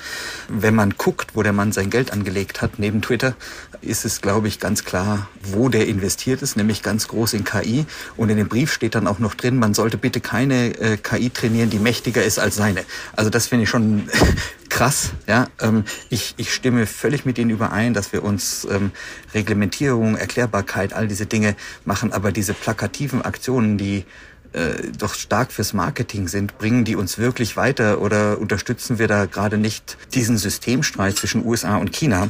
Wenn 0.48 0.76
man 0.76 0.92
guckt, 0.98 1.36
wo 1.36 1.44
der 1.44 1.54
Mann 1.54 1.74
sein 1.74 1.90
Geld 1.90 2.14
angelegt 2.14 2.62
hat, 2.62 2.80
neben 2.86 3.02
Twitter, 3.02 3.36
ist 3.82 4.06
es, 4.06 4.22
glaube 4.22 4.48
ich, 4.48 4.60
ganz 4.60 4.84
klar, 4.84 5.28
wo 5.42 5.70
der 5.70 5.88
investiert 5.88 6.44
ist, 6.44 6.56
nämlich 6.56 6.84
ganz 6.84 7.08
groß 7.08 7.34
in 7.34 7.44
KI. 7.44 7.86
Und 8.16 8.30
in 8.30 8.38
dem 8.38 8.48
Brief 8.48 8.72
steht 8.72 8.94
dann 8.94 9.08
auch 9.08 9.18
noch 9.18 9.34
drin, 9.34 9.58
man 9.58 9.74
sollte 9.74 9.98
bitte 9.98 10.22
keine 10.22 10.78
äh, 10.80 10.98
KI 10.98 11.32
trainieren, 11.32 11.72
die 11.72 11.80
mächtiger 11.80 12.24
ist 12.24 12.38
als 12.38 12.56
seine. 12.56 12.84
Also 13.16 13.32
das 13.32 13.48
finde 13.48 13.64
ich 13.64 13.70
schon 13.70 14.08
krass. 14.70 15.14
Ja, 15.26 15.48
ähm, 15.60 15.84
ich, 16.10 16.36
ich 16.38 16.54
stimme 16.54 16.86
völlig 16.86 17.26
mit 17.26 17.40
Ihnen 17.40 17.50
überein, 17.50 17.96
dass 17.96 18.14
wir 18.14 18.24
uns 18.24 18.68
ähm, 18.70 18.92
Reglementierung, 19.34 20.16
Erklärbarkeit, 20.16 20.94
all 20.94 21.08
diese 21.08 21.26
Dinge 21.26 21.56
machen, 21.86 22.14
aber 22.14 22.32
diese 22.32 22.54
plakativen 22.54 23.24
Aktionen, 23.24 23.80
die 23.80 24.06
äh, 24.54 24.92
doch 24.98 25.16
stark 25.16 25.52
fürs 25.52 25.74
Marketing 25.74 26.28
sind, 26.28 26.58
bringen 26.60 26.86
die 26.86 26.96
uns 26.96 27.18
wirklich 27.18 27.58
weiter 27.58 28.00
oder 28.00 28.40
unterstützen 28.40 29.00
wir 29.00 29.08
da 29.08 29.26
gerade 29.26 29.58
nicht 29.58 29.98
diesen 30.14 30.38
Systemstreit 30.38 31.18
zwischen 31.18 31.46
USA 31.46 31.78
und 31.78 31.92
China? 31.92 32.30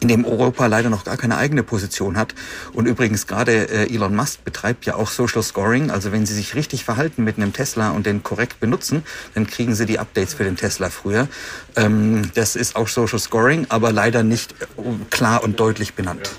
In 0.00 0.08
dem 0.08 0.24
Europa 0.24 0.66
leider 0.66 0.90
noch 0.90 1.04
gar 1.04 1.16
keine 1.16 1.36
eigene 1.36 1.62
Position 1.62 2.16
hat. 2.16 2.34
Und 2.72 2.86
übrigens 2.86 3.26
gerade 3.26 3.68
äh, 3.68 3.94
Elon 3.94 4.14
Musk 4.14 4.44
betreibt 4.44 4.86
ja 4.86 4.94
auch 4.96 5.08
Social 5.08 5.42
Scoring. 5.42 5.90
Also 5.90 6.12
wenn 6.12 6.26
Sie 6.26 6.34
sich 6.34 6.54
richtig 6.54 6.84
verhalten 6.84 7.24
mit 7.24 7.36
einem 7.36 7.52
Tesla 7.52 7.90
und 7.90 8.06
den 8.06 8.22
korrekt 8.22 8.60
benutzen, 8.60 9.02
dann 9.34 9.46
kriegen 9.46 9.74
Sie 9.74 9.86
die 9.86 9.98
Updates 9.98 10.34
für 10.34 10.44
den 10.44 10.56
Tesla 10.56 10.90
früher. 10.90 11.28
Ähm, 11.76 12.30
das 12.34 12.56
ist 12.56 12.76
auch 12.76 12.88
Social 12.88 13.18
Scoring, 13.18 13.66
aber 13.68 13.92
leider 13.92 14.22
nicht 14.22 14.52
äh, 14.52 14.82
klar 15.10 15.42
und 15.42 15.60
deutlich 15.60 15.94
benannt. 15.94 16.30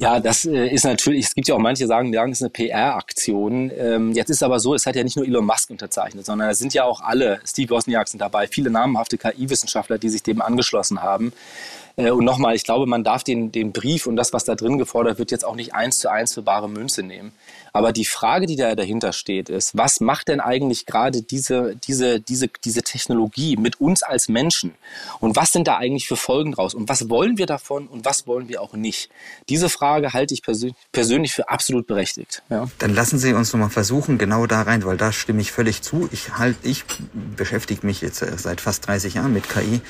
Ja, 0.00 0.18
das 0.18 0.46
äh, 0.46 0.66
ist 0.68 0.86
natürlich, 0.86 1.26
es 1.26 1.34
gibt 1.34 1.46
ja 1.46 1.54
auch 1.54 1.58
manche, 1.58 1.86
sagen, 1.86 2.10
sagen, 2.14 2.32
es 2.32 2.38
ist 2.38 2.44
eine 2.44 2.50
PR-Aktion. 2.50 3.70
Ähm, 3.76 4.12
jetzt 4.12 4.30
ist 4.30 4.42
aber 4.42 4.58
so, 4.58 4.74
es 4.74 4.86
hat 4.86 4.96
ja 4.96 5.04
nicht 5.04 5.16
nur 5.16 5.26
Elon 5.26 5.44
Musk 5.44 5.68
unterzeichnet, 5.68 6.24
sondern 6.24 6.48
es 6.48 6.58
sind 6.58 6.72
ja 6.72 6.84
auch 6.84 7.02
alle, 7.02 7.38
Steve 7.44 7.68
Wozniak 7.68 8.08
sind 8.08 8.20
dabei, 8.20 8.46
viele 8.46 8.70
namhafte 8.70 9.18
KI-Wissenschaftler, 9.18 9.98
die 9.98 10.08
sich 10.08 10.22
dem 10.22 10.40
angeschlossen 10.40 11.02
haben. 11.02 11.34
Äh, 12.00 12.10
und 12.10 12.24
nochmal, 12.24 12.54
ich 12.54 12.64
glaube, 12.64 12.86
man 12.86 13.04
darf 13.04 13.24
den, 13.24 13.52
den 13.52 13.72
Brief 13.72 14.06
und 14.06 14.16
das, 14.16 14.32
was 14.32 14.44
da 14.44 14.54
drin 14.54 14.78
gefordert 14.78 15.18
wird, 15.18 15.30
jetzt 15.30 15.44
auch 15.44 15.54
nicht 15.54 15.74
eins 15.74 15.98
zu 15.98 16.10
eins 16.10 16.34
für 16.34 16.42
bare 16.42 16.68
Münze 16.68 17.02
nehmen. 17.02 17.32
Aber 17.72 17.92
die 17.92 18.04
Frage, 18.04 18.46
die 18.46 18.56
da 18.56 18.74
dahinter 18.74 19.12
steht, 19.12 19.48
ist, 19.48 19.76
was 19.76 20.00
macht 20.00 20.28
denn 20.28 20.40
eigentlich 20.40 20.86
gerade 20.86 21.22
diese, 21.22 21.76
diese, 21.76 22.20
diese, 22.20 22.48
diese 22.64 22.82
Technologie 22.82 23.56
mit 23.56 23.80
uns 23.80 24.02
als 24.02 24.28
Menschen? 24.28 24.74
Und 25.20 25.36
was 25.36 25.52
sind 25.52 25.68
da 25.68 25.76
eigentlich 25.76 26.08
für 26.08 26.16
Folgen 26.16 26.52
draus? 26.52 26.74
Und 26.74 26.88
was 26.88 27.08
wollen 27.08 27.38
wir 27.38 27.46
davon 27.46 27.86
und 27.86 28.04
was 28.04 28.26
wollen 28.26 28.48
wir 28.48 28.60
auch 28.60 28.72
nicht? 28.72 29.10
Diese 29.48 29.68
Frage 29.68 30.12
halte 30.12 30.34
ich 30.34 30.42
persönlich 30.92 31.32
für 31.32 31.48
absolut 31.48 31.86
berechtigt. 31.86 32.42
Ja. 32.50 32.68
Dann 32.78 32.94
lassen 32.94 33.18
Sie 33.18 33.32
uns 33.32 33.52
nochmal 33.52 33.70
versuchen, 33.70 34.18
genau 34.18 34.46
da 34.46 34.62
rein, 34.62 34.84
weil 34.84 34.96
da 34.96 35.12
stimme 35.12 35.40
ich 35.40 35.52
völlig 35.52 35.82
zu. 35.82 36.08
Ich 36.12 36.38
halt, 36.38 36.56
ich 36.62 36.84
beschäftige 37.36 37.86
mich 37.86 38.00
jetzt 38.00 38.18
seit 38.18 38.60
fast 38.60 38.86
30 38.86 39.14
Jahren 39.14 39.32
mit 39.32 39.48
KI. 39.48 39.80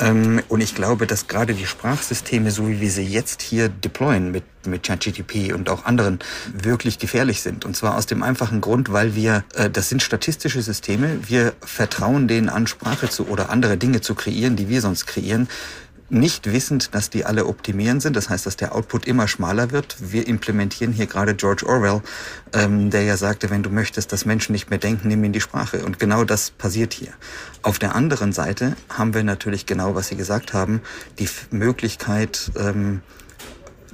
Ähm, 0.00 0.42
und 0.48 0.60
ich 0.60 0.74
glaube, 0.74 1.06
dass 1.06 1.28
gerade 1.28 1.41
die 1.46 1.66
Sprachsysteme, 1.66 2.50
so 2.50 2.68
wie 2.68 2.80
wir 2.80 2.90
sie 2.90 3.04
jetzt 3.04 3.42
hier 3.42 3.68
deployen 3.68 4.30
mit, 4.30 4.44
mit 4.66 4.82
ChatGTP 4.82 5.52
und 5.52 5.68
auch 5.68 5.84
anderen, 5.84 6.18
wirklich 6.52 6.98
gefährlich 6.98 7.42
sind. 7.42 7.64
Und 7.64 7.76
zwar 7.76 7.96
aus 7.96 8.06
dem 8.06 8.22
einfachen 8.22 8.60
Grund, 8.60 8.92
weil 8.92 9.14
wir, 9.14 9.44
äh, 9.54 9.70
das 9.70 9.88
sind 9.88 10.02
statistische 10.02 10.62
Systeme, 10.62 11.18
wir 11.28 11.54
vertrauen 11.60 12.28
denen 12.28 12.48
an, 12.48 12.66
Sprache 12.66 13.08
zu 13.08 13.28
oder 13.28 13.50
andere 13.50 13.76
Dinge 13.76 14.00
zu 14.00 14.14
kreieren, 14.14 14.56
die 14.56 14.68
wir 14.68 14.80
sonst 14.80 15.06
kreieren 15.06 15.48
nicht 16.12 16.52
wissend, 16.52 16.94
dass 16.94 17.08
die 17.08 17.24
alle 17.24 17.46
optimieren 17.46 18.00
sind. 18.00 18.16
Das 18.16 18.28
heißt, 18.28 18.44
dass 18.44 18.56
der 18.56 18.74
Output 18.74 19.06
immer 19.06 19.26
schmaler 19.26 19.70
wird. 19.70 19.96
Wir 19.98 20.26
implementieren 20.26 20.92
hier 20.92 21.06
gerade 21.06 21.34
George 21.34 21.66
Orwell, 21.66 22.02
ähm, 22.52 22.90
der 22.90 23.02
ja 23.02 23.16
sagte, 23.16 23.48
wenn 23.50 23.62
du 23.62 23.70
möchtest, 23.70 24.12
dass 24.12 24.26
Menschen 24.26 24.52
nicht 24.52 24.68
mehr 24.68 24.78
denken, 24.78 25.08
nimm 25.08 25.24
ihn 25.24 25.32
die 25.32 25.40
Sprache. 25.40 25.84
Und 25.84 25.98
genau 25.98 26.24
das 26.24 26.50
passiert 26.50 26.92
hier. 26.92 27.12
Auf 27.62 27.78
der 27.78 27.94
anderen 27.94 28.32
Seite 28.32 28.76
haben 28.90 29.14
wir 29.14 29.24
natürlich 29.24 29.64
genau, 29.64 29.94
was 29.94 30.08
Sie 30.08 30.16
gesagt 30.16 30.52
haben, 30.52 30.82
die 31.18 31.28
Möglichkeit, 31.50 32.52
ähm, 32.56 33.00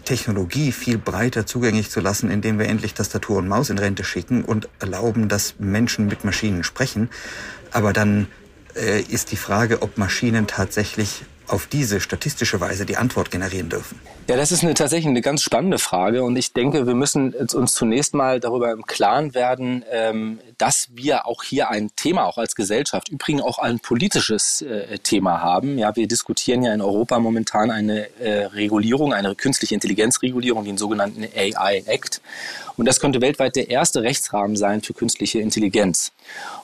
Technologie 0.04 0.72
viel 0.72 0.98
breiter 0.98 1.46
zugänglich 1.46 1.90
zu 1.90 2.00
lassen, 2.00 2.30
indem 2.30 2.58
wir 2.58 2.66
endlich 2.66 2.94
Tastatur 2.94 3.36
und 3.38 3.46
Maus 3.46 3.70
in 3.70 3.78
Rente 3.78 4.04
schicken 4.04 4.42
und 4.42 4.68
erlauben, 4.80 5.28
dass 5.28 5.54
Menschen 5.58 6.06
mit 6.06 6.24
Maschinen 6.24 6.64
sprechen. 6.64 7.10
Aber 7.70 7.92
dann 7.92 8.26
äh, 8.74 9.02
ist 9.02 9.30
die 9.30 9.36
Frage, 9.36 9.82
ob 9.82 9.98
Maschinen 9.98 10.46
tatsächlich 10.46 11.24
auf 11.48 11.66
diese 11.66 12.00
statistische 12.00 12.60
Weise 12.60 12.86
die 12.86 12.96
Antwort 12.96 13.30
generieren 13.30 13.68
dürfen? 13.68 14.00
Ja, 14.28 14.36
das 14.36 14.52
ist 14.52 14.62
eine, 14.62 14.74
tatsächlich 14.74 15.08
eine 15.08 15.22
ganz 15.22 15.42
spannende 15.42 15.78
Frage 15.78 16.22
und 16.22 16.36
ich 16.36 16.52
denke, 16.52 16.86
wir 16.86 16.94
müssen 16.94 17.32
uns 17.32 17.74
zunächst 17.74 18.14
mal 18.14 18.40
darüber 18.40 18.72
im 18.72 18.84
Klaren 18.84 19.34
werden, 19.34 19.84
ähm, 19.90 20.38
dass 20.58 20.88
wir 20.92 21.26
auch 21.26 21.42
hier 21.42 21.70
ein 21.70 21.90
Thema, 21.96 22.26
auch 22.26 22.36
als 22.36 22.54
Gesellschaft, 22.54 23.08
übrigens 23.08 23.42
auch 23.42 23.58
ein 23.58 23.80
politisches 23.80 24.62
äh, 24.62 24.98
Thema 24.98 25.40
haben. 25.40 25.78
Ja, 25.78 25.96
wir 25.96 26.06
diskutieren 26.06 26.62
ja 26.62 26.74
in 26.74 26.82
Europa 26.82 27.18
momentan 27.18 27.70
eine 27.70 28.08
äh, 28.18 28.44
Regulierung, 28.46 29.14
eine 29.14 29.34
künstliche 29.34 29.74
Intelligenzregulierung, 29.74 30.64
den 30.64 30.76
sogenannten 30.76 31.24
AI 31.24 31.84
Act. 31.86 32.20
Und 32.76 32.86
das 32.86 33.00
könnte 33.00 33.20
weltweit 33.20 33.56
der 33.56 33.70
erste 33.70 34.02
Rechtsrahmen 34.02 34.56
sein 34.56 34.82
für 34.82 34.92
künstliche 34.92 35.40
Intelligenz. 35.40 36.12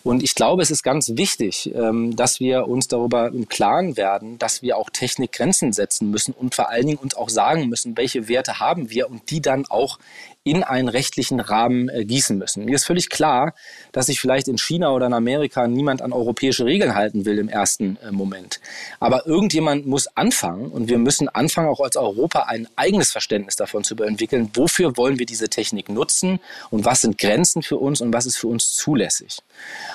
Und 0.02 0.22
ich 0.22 0.34
glaube, 0.34 0.62
es 0.62 0.70
ist 0.70 0.82
ganz 0.82 1.12
wichtig, 1.14 1.72
ähm, 1.74 2.14
dass 2.16 2.40
wir 2.40 2.68
uns 2.68 2.88
darüber 2.88 3.28
im 3.28 3.48
Klaren 3.48 3.96
werden, 3.96 4.38
dass 4.38 4.62
wir 4.62 4.76
auch 4.76 4.90
Technik 4.90 5.32
Grenzen 5.32 5.72
setzen 5.72 6.10
müssen 6.10 6.34
und 6.34 6.54
vor 6.54 6.68
allen 6.68 6.86
Dingen 6.86 6.98
uns 6.98 7.14
auch 7.14 7.28
sagen 7.28 7.68
müssen, 7.68 7.96
welche 7.96 8.28
Werte 8.28 8.60
haben 8.60 8.90
wir 8.90 9.10
und 9.10 9.30
die 9.30 9.40
dann 9.40 9.66
auch 9.66 9.98
in 10.44 10.62
einen 10.62 10.88
rechtlichen 10.88 11.40
Rahmen 11.40 11.88
äh, 11.88 12.04
gießen 12.04 12.36
müssen. 12.36 12.66
Mir 12.66 12.74
ist 12.74 12.84
völlig 12.84 13.08
klar, 13.08 13.54
dass 13.92 14.06
sich 14.06 14.20
vielleicht 14.20 14.46
in 14.46 14.58
China 14.58 14.90
oder 14.92 15.06
in 15.06 15.14
Amerika 15.14 15.66
niemand 15.66 16.02
an 16.02 16.12
europäische 16.12 16.66
Regeln 16.66 16.94
halten 16.94 17.24
will 17.24 17.38
im 17.38 17.48
ersten 17.48 17.96
äh, 18.02 18.12
Moment. 18.12 18.60
Aber 19.00 19.26
irgendjemand 19.26 19.86
muss 19.86 20.06
anfangen 20.06 20.66
und 20.66 20.88
wir 20.88 20.98
müssen 20.98 21.30
anfangen, 21.30 21.68
auch 21.68 21.80
als 21.80 21.96
Europa 21.96 22.40
ein 22.40 22.68
eigenes 22.76 23.10
Verständnis 23.10 23.56
davon 23.56 23.84
zu 23.84 23.96
entwickeln, 23.96 24.50
wofür 24.52 24.98
wollen 24.98 25.18
wir 25.18 25.24
diese 25.24 25.48
Technik 25.48 25.88
nutzen 25.88 26.40
und 26.68 26.84
was 26.84 27.00
sind 27.00 27.16
Grenzen 27.16 27.62
für 27.62 27.78
uns 27.78 28.02
und 28.02 28.12
was 28.12 28.26
ist 28.26 28.36
für 28.36 28.48
uns 28.48 28.74
zulässig. 28.74 29.38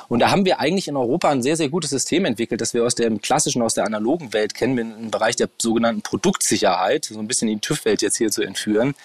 Und 0.08 0.20
da 0.20 0.32
haben 0.32 0.46
wir 0.46 0.60
eigentlich 0.60 0.88
in 0.88 0.98
Europa 0.98 1.30
ein 1.30 1.44
sehr, 1.44 1.58
sehr 1.58 1.70
gutes 1.70 1.92
System 1.92 2.26
entwickelt, 2.26 2.60
das 2.60 2.74
wir 2.74 2.84
aus 2.84 2.96
der 2.96 3.12
klassischen, 3.20 3.62
aus 3.62 3.76
der 3.76 3.86
analogen 3.86 4.34
Welt 4.34 4.56
kennen, 4.56 4.80
im 4.80 5.12
Bereich 5.12 5.36
der 5.36 5.48
sogenannten 5.62 6.02
Produktsicherheit, 6.02 7.06
so 7.06 7.20
ein 7.20 7.28
bisschen 7.28 7.50
die 7.50 7.60
TÜV-Welt 7.60 8.02
jetzt 8.02 8.18
hier 8.18 8.32
zu 8.32 8.42
entführen. 8.42 8.96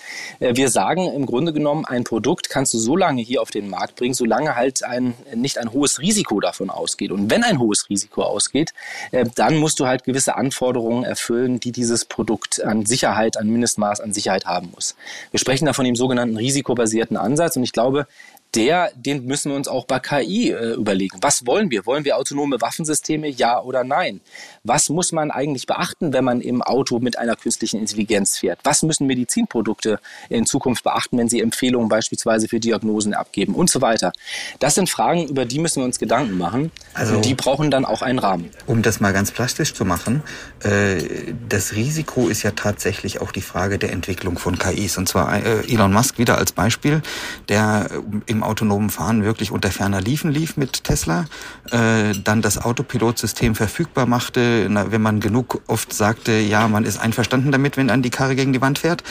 Äh, 0.40 0.56
wir 0.56 0.70
sagen 0.70 1.12
im 1.12 1.26
Grunde 1.34 1.52
genommen, 1.52 1.84
ein 1.84 2.04
Produkt 2.04 2.48
kannst 2.48 2.74
du 2.74 2.78
so 2.78 2.96
lange 2.96 3.20
hier 3.20 3.42
auf 3.42 3.50
den 3.50 3.68
Markt 3.68 3.96
bringen, 3.96 4.14
solange 4.14 4.54
halt 4.54 4.84
ein, 4.84 5.14
nicht 5.34 5.58
ein 5.58 5.72
hohes 5.72 5.98
Risiko 5.98 6.38
davon 6.38 6.70
ausgeht. 6.70 7.10
Und 7.10 7.28
wenn 7.28 7.42
ein 7.42 7.58
hohes 7.58 7.90
Risiko 7.90 8.22
ausgeht, 8.22 8.72
äh, 9.10 9.26
dann 9.34 9.56
musst 9.56 9.80
du 9.80 9.86
halt 9.88 10.04
gewisse 10.04 10.36
Anforderungen 10.36 11.02
erfüllen, 11.02 11.58
die 11.58 11.72
dieses 11.72 12.04
Produkt 12.04 12.62
an 12.62 12.86
Sicherheit, 12.86 13.36
an 13.36 13.48
Mindestmaß 13.48 14.00
an 14.00 14.12
Sicherheit 14.12 14.44
haben 14.44 14.70
muss. 14.72 14.94
Wir 15.32 15.40
sprechen 15.40 15.66
da 15.66 15.72
von 15.72 15.84
dem 15.84 15.96
sogenannten 15.96 16.36
risikobasierten 16.36 17.16
Ansatz 17.16 17.56
und 17.56 17.64
ich 17.64 17.72
glaube, 17.72 18.06
der, 18.54 18.92
den 18.94 19.26
müssen 19.26 19.50
wir 19.50 19.56
uns 19.56 19.68
auch 19.68 19.84
bei 19.84 19.98
KI 19.98 20.50
äh, 20.50 20.74
überlegen. 20.74 21.18
Was 21.20 21.46
wollen 21.46 21.70
wir? 21.70 21.86
Wollen 21.86 22.04
wir 22.04 22.16
autonome 22.16 22.60
Waffensysteme? 22.60 23.28
Ja 23.28 23.60
oder 23.60 23.84
nein? 23.84 24.20
Was 24.62 24.88
muss 24.88 25.12
man 25.12 25.30
eigentlich 25.30 25.66
beachten, 25.66 26.12
wenn 26.12 26.24
man 26.24 26.40
im 26.40 26.62
Auto 26.62 26.98
mit 27.00 27.18
einer 27.18 27.36
künstlichen 27.36 27.80
Intelligenz 27.80 28.38
fährt? 28.38 28.60
Was 28.64 28.82
müssen 28.82 29.06
Medizinprodukte 29.06 29.98
in 30.28 30.46
Zukunft 30.46 30.84
beachten, 30.84 31.18
wenn 31.18 31.28
sie 31.28 31.40
Empfehlungen 31.40 31.88
beispielsweise 31.88 32.48
für 32.48 32.60
Diagnosen 32.60 33.14
abgeben 33.14 33.54
und 33.54 33.70
so 33.70 33.80
weiter? 33.80 34.12
Das 34.60 34.74
sind 34.74 34.88
Fragen, 34.88 35.28
über 35.28 35.44
die 35.44 35.58
müssen 35.58 35.80
wir 35.80 35.84
uns 35.84 35.98
Gedanken 35.98 36.38
machen. 36.38 36.70
Also, 36.94 37.16
und 37.16 37.24
die 37.24 37.34
brauchen 37.34 37.70
dann 37.70 37.84
auch 37.84 38.02
einen 38.02 38.18
Rahmen. 38.18 38.50
Um 38.66 38.82
das 38.82 39.00
mal 39.00 39.12
ganz 39.12 39.32
plastisch 39.32 39.74
zu 39.74 39.84
machen, 39.84 40.22
äh, 40.62 41.02
das 41.48 41.74
Risiko 41.74 42.28
ist 42.28 42.42
ja 42.42 42.52
tatsächlich 42.52 43.20
auch 43.20 43.32
die 43.32 43.42
Frage 43.42 43.78
der 43.78 43.92
Entwicklung 43.92 44.38
von 44.38 44.58
KIs. 44.58 44.96
Und 44.98 45.08
zwar 45.08 45.44
äh, 45.44 45.72
Elon 45.72 45.92
Musk 45.92 46.18
wieder 46.18 46.38
als 46.38 46.52
Beispiel, 46.52 47.02
der 47.48 47.88
im 48.26 48.43
autonomen 48.44 48.90
Fahren 48.90 49.24
wirklich 49.24 49.50
unter 49.50 49.70
ferner 49.70 50.00
Liefen 50.00 50.30
lief 50.30 50.56
mit 50.56 50.84
Tesla, 50.84 51.26
äh, 51.70 52.12
dann 52.22 52.42
das 52.42 52.58
Autopilotsystem 52.58 53.54
verfügbar 53.54 54.06
machte, 54.06 54.66
na, 54.70 54.90
wenn 54.92 55.02
man 55.02 55.20
genug 55.20 55.62
oft 55.66 55.92
sagte, 55.92 56.32
ja, 56.32 56.68
man 56.68 56.84
ist 56.84 56.98
einverstanden 56.98 57.52
damit, 57.52 57.76
wenn 57.76 57.90
an 57.90 58.02
die 58.02 58.10
Karre 58.10 58.36
gegen 58.36 58.52
die 58.52 58.60
Wand 58.60 58.78
fährt. 58.78 59.02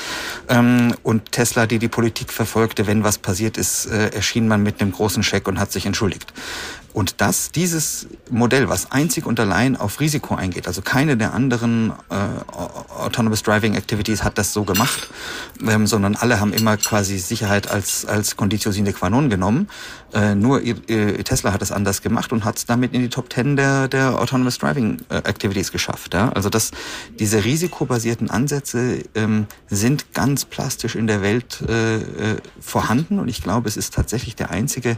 Ähm, 0.49 0.93
und 1.03 1.31
Tesla, 1.31 1.65
die 1.65 1.79
die 1.79 1.87
Politik 1.87 2.31
verfolgte, 2.31 2.87
wenn 2.87 3.03
was 3.03 3.17
passiert 3.17 3.57
ist, 3.57 3.85
äh, 3.87 4.09
erschien 4.09 4.47
man 4.47 4.63
mit 4.63 4.81
einem 4.81 4.91
großen 4.91 5.23
Scheck 5.23 5.47
und 5.47 5.59
hat 5.59 5.71
sich 5.71 5.85
entschuldigt. 5.85 6.33
Und 6.93 7.21
dass 7.21 7.51
dieses 7.51 8.07
Modell, 8.29 8.69
was 8.69 8.91
einzig 8.91 9.25
und 9.25 9.39
allein 9.39 9.75
auf 9.75 9.99
Risiko 9.99 10.35
eingeht, 10.35 10.67
also 10.67 10.81
keine 10.81 11.17
der 11.17 11.33
anderen 11.33 11.91
äh, 12.09 12.15
Autonomous 12.99 13.41
Driving 13.41 13.73
Activities 13.73 14.23
hat 14.23 14.37
das 14.37 14.53
so 14.53 14.63
gemacht, 14.63 15.09
ähm, 15.67 15.87
sondern 15.87 16.15
alle 16.15 16.39
haben 16.39 16.53
immer 16.53 16.77
quasi 16.77 17.17
Sicherheit 17.17 17.69
als, 17.69 18.05
als 18.05 18.37
Conditio 18.37 18.71
sine 18.71 18.93
qua 18.93 19.09
non 19.09 19.29
genommen. 19.29 19.67
Äh, 20.13 20.35
nur 20.35 20.61
äh, 20.61 20.73
Tesla 21.23 21.51
hat 21.51 21.63
es 21.63 21.71
anders 21.71 22.03
gemacht 22.03 22.31
und 22.31 22.45
hat 22.45 22.57
es 22.57 22.65
damit 22.67 22.93
in 22.93 23.01
die 23.01 23.09
Top 23.09 23.33
10 23.33 23.55
der, 23.55 23.87
der 23.87 24.19
Autonomous 24.19 24.59
Driving 24.59 24.99
äh, 25.09 25.15
Activities 25.15 25.71
geschafft. 25.71 26.13
Ja? 26.13 26.29
Also 26.29 26.49
dass 26.49 26.71
diese 27.19 27.43
risikobasierten 27.43 28.29
Ansätze 28.29 29.03
ähm, 29.15 29.47
sind 29.67 30.13
ganz 30.13 30.45
plastisch 30.45 30.95
in 30.95 31.07
der 31.07 31.23
Welt 31.23 31.63
äh, 31.67 31.95
äh, 31.95 32.01
vorhanden 32.59 33.17
und 33.17 33.27
ich 33.27 33.41
glaube, 33.41 33.67
es 33.67 33.77
ist 33.77 33.95
tatsächlich 33.95 34.35
der 34.35 34.51
einzige 34.51 34.97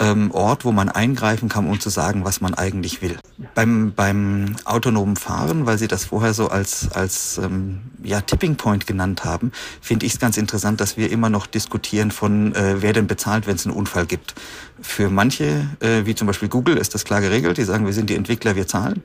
ähm, 0.00 0.30
Ort, 0.30 0.64
wo 0.64 0.72
man 0.72 0.88
eingreifen 0.88 1.48
kann, 1.48 1.66
um 1.68 1.80
zu 1.80 1.90
sagen, 1.90 2.24
was 2.24 2.40
man 2.40 2.54
eigentlich 2.54 3.02
will. 3.02 3.16
Beim, 3.54 3.92
beim 3.94 4.56
autonomen 4.64 5.16
Fahren, 5.16 5.66
weil 5.66 5.78
Sie 5.78 5.88
das 5.88 6.04
vorher 6.04 6.34
so 6.34 6.48
als, 6.48 6.90
als 6.92 7.38
ähm, 7.38 7.80
ja, 8.02 8.20
Tipping 8.20 8.56
Point 8.56 8.86
genannt 8.86 9.24
haben, 9.24 9.52
finde 9.80 10.06
ich 10.06 10.14
es 10.14 10.20
ganz 10.20 10.36
interessant, 10.36 10.80
dass 10.80 10.96
wir 10.96 11.10
immer 11.10 11.30
noch 11.30 11.46
diskutieren 11.46 12.10
von, 12.10 12.54
äh, 12.54 12.82
wer 12.82 12.92
denn 12.92 13.06
bezahlt, 13.06 13.46
wenn 13.46 13.56
es 13.56 13.66
einen 13.66 13.74
Unfall 13.74 14.06
gibt. 14.06 14.34
Für 14.80 15.10
manche, 15.10 15.66
äh, 15.80 16.04
wie 16.04 16.14
zum 16.14 16.28
Beispiel 16.28 16.48
Google, 16.48 16.76
ist 16.76 16.94
das 16.94 17.04
klar 17.04 17.20
geregelt. 17.20 17.58
Die 17.58 17.64
sagen, 17.64 17.84
wir 17.84 17.92
sind 17.92 18.10
die 18.10 18.14
Entwickler, 18.14 18.54
wir 18.54 18.68
zahlen. 18.68 19.02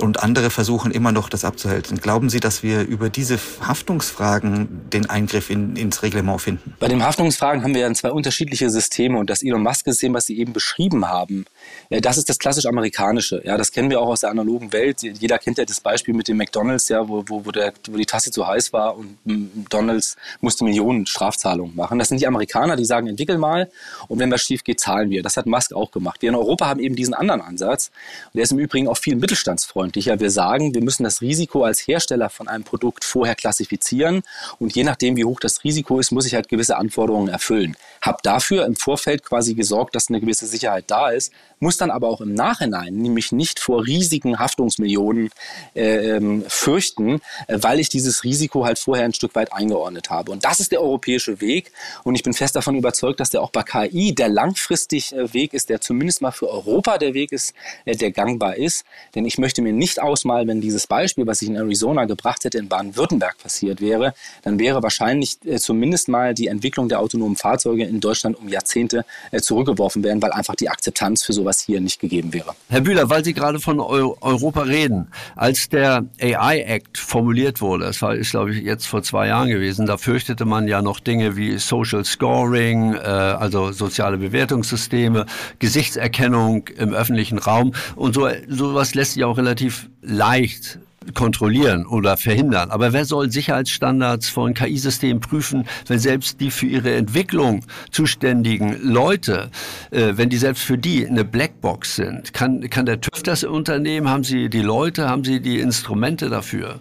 Und 0.00 0.20
andere 0.20 0.50
versuchen 0.50 0.90
immer 0.90 1.12
noch, 1.12 1.28
das 1.28 1.44
abzuhalten. 1.44 1.98
Glauben 1.98 2.28
Sie, 2.28 2.40
dass 2.40 2.64
wir 2.64 2.82
über 2.82 3.08
diese 3.08 3.38
Haftungsfragen 3.60 4.90
den 4.92 5.08
Eingriff 5.08 5.48
in, 5.48 5.76
ins 5.76 6.02
Reglement 6.02 6.40
finden? 6.40 6.74
Bei 6.80 6.88
den 6.88 7.04
Haftungsfragen 7.04 7.62
haben 7.62 7.74
wir 7.74 7.82
ja 7.82 7.94
zwei 7.94 8.10
unterschiedliche 8.10 8.68
Systeme 8.68 9.18
und 9.18 9.30
das 9.30 9.42
Elon 9.42 9.62
Musk-System, 9.62 10.12
Sie 10.24 10.38
eben 10.38 10.52
beschrieben 10.52 11.08
haben, 11.08 11.44
das 11.90 12.18
ist 12.18 12.28
das 12.28 12.38
klassisch 12.38 12.66
amerikanische. 12.66 13.42
Ja, 13.44 13.56
das 13.56 13.72
kennen 13.72 13.90
wir 13.90 14.00
auch 14.00 14.08
aus 14.08 14.20
der 14.20 14.30
analogen 14.30 14.72
Welt. 14.72 15.02
Jeder 15.02 15.38
kennt 15.38 15.58
ja 15.58 15.64
das 15.64 15.80
Beispiel 15.80 16.14
mit 16.14 16.28
dem 16.28 16.36
McDonalds, 16.36 16.88
ja, 16.88 17.08
wo, 17.08 17.24
wo, 17.26 17.44
wo, 17.44 17.50
der, 17.50 17.72
wo 17.90 17.96
die 17.96 18.06
Tasse 18.06 18.30
zu 18.30 18.46
heiß 18.46 18.72
war 18.72 18.96
und 18.96 19.18
McDonalds 19.24 20.16
musste 20.40 20.64
Millionen 20.64 21.06
Strafzahlungen 21.06 21.76
machen. 21.76 21.98
Das 21.98 22.08
sind 22.08 22.20
die 22.20 22.26
Amerikaner, 22.26 22.76
die 22.76 22.84
sagen, 22.84 23.06
entwickel 23.06 23.38
mal 23.38 23.70
und 24.08 24.18
wenn 24.18 24.30
was 24.30 24.42
schief 24.42 24.64
geht, 24.64 24.80
zahlen 24.80 25.10
wir. 25.10 25.22
Das 25.22 25.36
hat 25.36 25.46
Musk 25.46 25.72
auch 25.74 25.90
gemacht. 25.90 26.22
Wir 26.22 26.30
in 26.30 26.34
Europa 26.34 26.66
haben 26.66 26.80
eben 26.80 26.96
diesen 26.96 27.14
anderen 27.14 27.40
Ansatz. 27.40 27.90
Und 28.26 28.36
der 28.36 28.44
ist 28.44 28.52
im 28.52 28.58
Übrigen 28.58 28.88
auch 28.88 28.96
viel 28.96 29.16
mittelstandsfreundlicher. 29.16 30.20
Wir 30.20 30.30
sagen, 30.30 30.74
wir 30.74 30.82
müssen 30.82 31.04
das 31.04 31.20
Risiko 31.20 31.64
als 31.64 31.86
Hersteller 31.86 32.30
von 32.30 32.48
einem 32.48 32.64
Produkt 32.64 33.04
vorher 33.04 33.34
klassifizieren 33.34 34.22
und 34.58 34.74
je 34.74 34.84
nachdem, 34.84 35.16
wie 35.16 35.24
hoch 35.24 35.40
das 35.40 35.64
Risiko 35.64 35.98
ist, 35.98 36.10
muss 36.10 36.26
ich 36.26 36.34
halt 36.34 36.48
gewisse 36.48 36.76
Anforderungen 36.76 37.28
erfüllen. 37.28 37.76
Hab 38.00 38.22
dafür 38.22 38.64
im 38.66 38.76
Vorfeld 38.76 39.24
quasi 39.24 39.54
gesorgt, 39.54 39.94
dass 39.94 40.08
eine 40.08 40.20
gewisse 40.20 40.46
Sicherheit 40.46 40.84
da 40.88 41.10
ist, 41.10 41.32
muss 41.62 41.76
dann 41.76 41.92
aber 41.92 42.08
auch 42.08 42.20
im 42.20 42.34
Nachhinein 42.34 42.92
nämlich 42.94 43.30
nicht 43.30 43.60
vor 43.60 43.86
riesigen 43.86 44.40
Haftungsmillionen 44.40 45.30
äh, 45.74 46.16
ähm, 46.16 46.44
fürchten, 46.48 47.20
äh, 47.46 47.58
weil 47.60 47.78
ich 47.78 47.88
dieses 47.88 48.24
Risiko 48.24 48.64
halt 48.64 48.80
vorher 48.80 49.04
ein 49.04 49.14
Stück 49.14 49.36
weit 49.36 49.52
eingeordnet 49.52 50.10
habe. 50.10 50.32
Und 50.32 50.44
das 50.44 50.58
ist 50.58 50.72
der 50.72 50.82
europäische 50.82 51.40
Weg. 51.40 51.70
Und 52.02 52.16
ich 52.16 52.24
bin 52.24 52.32
fest 52.32 52.56
davon 52.56 52.74
überzeugt, 52.74 53.20
dass 53.20 53.30
der 53.30 53.42
auch 53.42 53.50
bei 53.50 53.62
KI 53.62 54.12
der 54.12 54.28
langfristig 54.28 55.12
äh, 55.12 55.32
Weg 55.32 55.54
ist, 55.54 55.68
der 55.68 55.80
zumindest 55.80 56.20
mal 56.20 56.32
für 56.32 56.50
Europa 56.50 56.98
der 56.98 57.14
Weg 57.14 57.30
ist, 57.30 57.54
äh, 57.84 57.94
der 57.94 58.10
gangbar 58.10 58.56
ist. 58.56 58.84
Denn 59.14 59.24
ich 59.24 59.38
möchte 59.38 59.62
mir 59.62 59.72
nicht 59.72 60.02
ausmalen, 60.02 60.48
wenn 60.48 60.60
dieses 60.60 60.88
Beispiel, 60.88 61.28
was 61.28 61.42
ich 61.42 61.48
in 61.48 61.54
Arizona 61.54 62.06
gebracht 62.06 62.42
hätte, 62.42 62.58
in 62.58 62.68
Baden-Württemberg 62.68 63.38
passiert 63.38 63.80
wäre, 63.80 64.14
dann 64.42 64.58
wäre 64.58 64.82
wahrscheinlich 64.82 65.38
zumindest 65.58 66.08
mal 66.08 66.34
die 66.34 66.48
Entwicklung 66.48 66.88
der 66.88 66.98
autonomen 66.98 67.36
Fahrzeuge 67.36 67.84
in 67.84 68.00
Deutschland 68.00 68.36
um 68.36 68.48
Jahrzehnte 68.48 69.04
zurückgeworfen 69.40 70.02
werden, 70.02 70.20
weil 70.20 70.32
einfach 70.32 70.56
die 70.56 70.68
Akzeptanz 70.68 71.22
für 71.22 71.32
sowas 71.32 71.51
hier 71.60 71.80
nicht 71.80 72.00
gegeben 72.00 72.32
wäre. 72.32 72.54
Herr 72.68 72.80
Bühler, 72.80 73.10
weil 73.10 73.24
Sie 73.24 73.34
gerade 73.34 73.60
von 73.60 73.80
Europa 73.80 74.62
reden, 74.62 75.08
als 75.36 75.68
der 75.68 76.04
AI 76.20 76.60
Act 76.60 76.98
formuliert 76.98 77.60
wurde, 77.60 77.84
das 77.84 78.00
war, 78.02 78.14
ist 78.14 78.30
glaube 78.30 78.54
ich 78.54 78.62
jetzt 78.64 78.86
vor 78.86 79.02
zwei 79.02 79.28
Jahren 79.28 79.48
gewesen, 79.48 79.86
da 79.86 79.96
fürchtete 79.96 80.44
man 80.44 80.68
ja 80.68 80.82
noch 80.82 81.00
Dinge 81.00 81.36
wie 81.36 81.58
Social 81.58 82.04
Scoring, 82.04 82.94
äh, 82.94 82.98
also 82.98 83.72
soziale 83.72 84.18
Bewertungssysteme, 84.18 85.26
Gesichtserkennung 85.58 86.68
im 86.76 86.92
öffentlichen 86.92 87.38
Raum 87.38 87.72
und 87.96 88.14
so 88.14 88.28
sowas 88.48 88.94
lässt 88.94 89.14
sich 89.14 89.24
auch 89.24 89.36
relativ 89.36 89.88
leicht 90.00 90.78
kontrollieren 91.14 91.86
oder 91.86 92.16
verhindern. 92.16 92.70
Aber 92.70 92.92
wer 92.92 93.04
soll 93.04 93.30
Sicherheitsstandards 93.30 94.28
von 94.28 94.54
KI-Systemen 94.54 95.20
prüfen, 95.20 95.66
wenn 95.86 95.98
selbst 95.98 96.40
die 96.40 96.50
für 96.50 96.66
ihre 96.66 96.94
Entwicklung 96.94 97.64
zuständigen 97.90 98.78
Leute, 98.82 99.50
äh, 99.90 100.12
wenn 100.16 100.30
die 100.30 100.38
selbst 100.38 100.62
für 100.62 100.78
die 100.78 101.06
eine 101.06 101.24
Blackbox 101.24 101.96
sind? 101.96 102.32
Kann, 102.32 102.68
kann 102.70 102.86
der 102.86 103.00
TÜV 103.00 103.22
das 103.22 103.44
Unternehmen? 103.44 104.08
Haben 104.08 104.24
Sie 104.24 104.48
die 104.48 104.62
Leute? 104.62 105.08
Haben 105.08 105.24
Sie 105.24 105.40
die 105.40 105.60
Instrumente 105.60 106.28
dafür? 106.28 106.80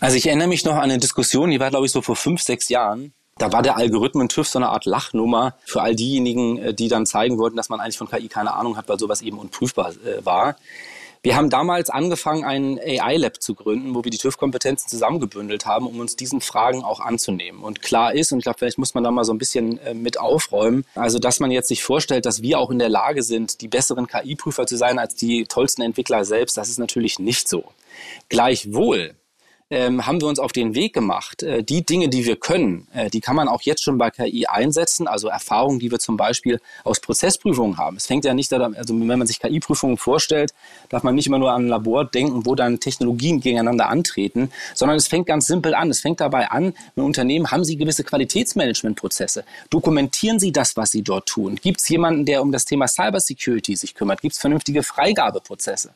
Also 0.00 0.16
ich 0.16 0.26
erinnere 0.26 0.48
mich 0.48 0.64
noch 0.64 0.74
an 0.74 0.82
eine 0.82 0.98
Diskussion, 0.98 1.50
die 1.50 1.60
war 1.60 1.70
glaube 1.70 1.86
ich 1.86 1.92
so 1.92 2.02
vor 2.02 2.16
fünf, 2.16 2.42
sechs 2.42 2.68
Jahren. 2.68 3.12
Da 3.38 3.50
war 3.52 3.62
der 3.62 3.76
Algorithmen-TÜV 3.76 4.46
so 4.46 4.58
eine 4.58 4.68
Art 4.68 4.84
Lachnummer 4.84 5.54
für 5.64 5.80
all 5.80 5.96
diejenigen, 5.96 6.58
äh, 6.58 6.74
die 6.74 6.88
dann 6.88 7.06
zeigen 7.06 7.38
wollten, 7.38 7.56
dass 7.56 7.68
man 7.68 7.80
eigentlich 7.80 7.98
von 7.98 8.08
KI 8.08 8.28
keine 8.28 8.54
Ahnung 8.54 8.76
hat, 8.76 8.88
weil 8.88 8.98
sowas 8.98 9.22
eben 9.22 9.38
unprüfbar 9.38 9.90
äh, 9.90 10.24
war. 10.24 10.56
Wir 11.24 11.36
haben 11.36 11.50
damals 11.50 11.88
angefangen, 11.88 12.42
ein 12.42 12.80
AI-Lab 12.80 13.40
zu 13.40 13.54
gründen, 13.54 13.94
wo 13.94 14.02
wir 14.02 14.10
die 14.10 14.18
TÜV-Kompetenzen 14.18 14.88
zusammengebündelt 14.88 15.66
haben, 15.66 15.86
um 15.86 16.00
uns 16.00 16.16
diesen 16.16 16.40
Fragen 16.40 16.82
auch 16.82 16.98
anzunehmen. 16.98 17.62
Und 17.62 17.80
klar 17.80 18.12
ist, 18.12 18.32
und 18.32 18.38
ich 18.38 18.44
glaube, 18.44 18.58
vielleicht 18.58 18.78
muss 18.78 18.94
man 18.94 19.04
da 19.04 19.12
mal 19.12 19.22
so 19.22 19.32
ein 19.32 19.38
bisschen 19.38 19.78
äh, 19.78 19.94
mit 19.94 20.18
aufräumen, 20.18 20.84
also 20.96 21.20
dass 21.20 21.38
man 21.38 21.52
jetzt 21.52 21.68
sich 21.68 21.84
vorstellt, 21.84 22.26
dass 22.26 22.42
wir 22.42 22.58
auch 22.58 22.72
in 22.72 22.80
der 22.80 22.88
Lage 22.88 23.22
sind, 23.22 23.60
die 23.60 23.68
besseren 23.68 24.08
KI-Prüfer 24.08 24.66
zu 24.66 24.76
sein 24.76 24.98
als 24.98 25.14
die 25.14 25.44
tollsten 25.44 25.82
Entwickler 25.82 26.24
selbst, 26.24 26.56
das 26.56 26.68
ist 26.68 26.78
natürlich 26.78 27.20
nicht 27.20 27.48
so. 27.48 27.66
Gleichwohl 28.28 29.14
ähm, 29.72 30.06
haben 30.06 30.20
wir 30.20 30.28
uns 30.28 30.38
auf 30.38 30.52
den 30.52 30.74
Weg 30.74 30.92
gemacht. 30.92 31.42
Äh, 31.42 31.64
die 31.64 31.82
Dinge, 31.82 32.10
die 32.10 32.26
wir 32.26 32.36
können, 32.36 32.86
äh, 32.92 33.08
die 33.08 33.20
kann 33.20 33.34
man 33.34 33.48
auch 33.48 33.62
jetzt 33.62 33.82
schon 33.82 33.96
bei 33.96 34.10
KI 34.10 34.46
einsetzen. 34.46 35.08
Also 35.08 35.28
Erfahrungen, 35.28 35.78
die 35.78 35.90
wir 35.90 35.98
zum 35.98 36.18
Beispiel 36.18 36.60
aus 36.84 37.00
Prozessprüfungen 37.00 37.78
haben. 37.78 37.96
Es 37.96 38.04
fängt 38.04 38.26
ja 38.26 38.34
nicht 38.34 38.52
daran, 38.52 38.74
also 38.74 38.92
wenn 38.94 39.18
man 39.18 39.26
sich 39.26 39.40
KI-Prüfungen 39.40 39.96
vorstellt, 39.96 40.52
darf 40.90 41.02
man 41.04 41.14
nicht 41.14 41.26
immer 41.26 41.38
nur 41.38 41.52
an 41.52 41.64
ein 41.64 41.68
Labor 41.68 42.04
denken, 42.04 42.44
wo 42.44 42.54
dann 42.54 42.80
Technologien 42.80 43.40
gegeneinander 43.40 43.88
antreten, 43.88 44.50
sondern 44.74 44.98
es 44.98 45.08
fängt 45.08 45.26
ganz 45.26 45.46
simpel 45.46 45.74
an. 45.74 45.88
Es 45.88 46.00
fängt 46.00 46.20
dabei 46.20 46.50
an, 46.50 46.74
mit 46.94 47.04
Unternehmen 47.04 47.50
haben 47.50 47.64
sie 47.64 47.78
gewisse 47.78 48.04
Qualitätsmanagementprozesse. 48.04 49.44
Dokumentieren 49.70 50.38
sie 50.38 50.52
das, 50.52 50.76
was 50.76 50.90
sie 50.90 51.00
dort 51.00 51.26
tun? 51.26 51.56
Gibt 51.56 51.80
es 51.80 51.88
jemanden, 51.88 52.26
der 52.26 52.42
um 52.42 52.52
das 52.52 52.66
Thema 52.66 52.88
Cybersecurity 52.88 53.74
sich 53.76 53.94
kümmert? 53.94 54.20
Gibt 54.20 54.34
es 54.34 54.38
vernünftige 54.38 54.82
Freigabeprozesse? 54.82 55.94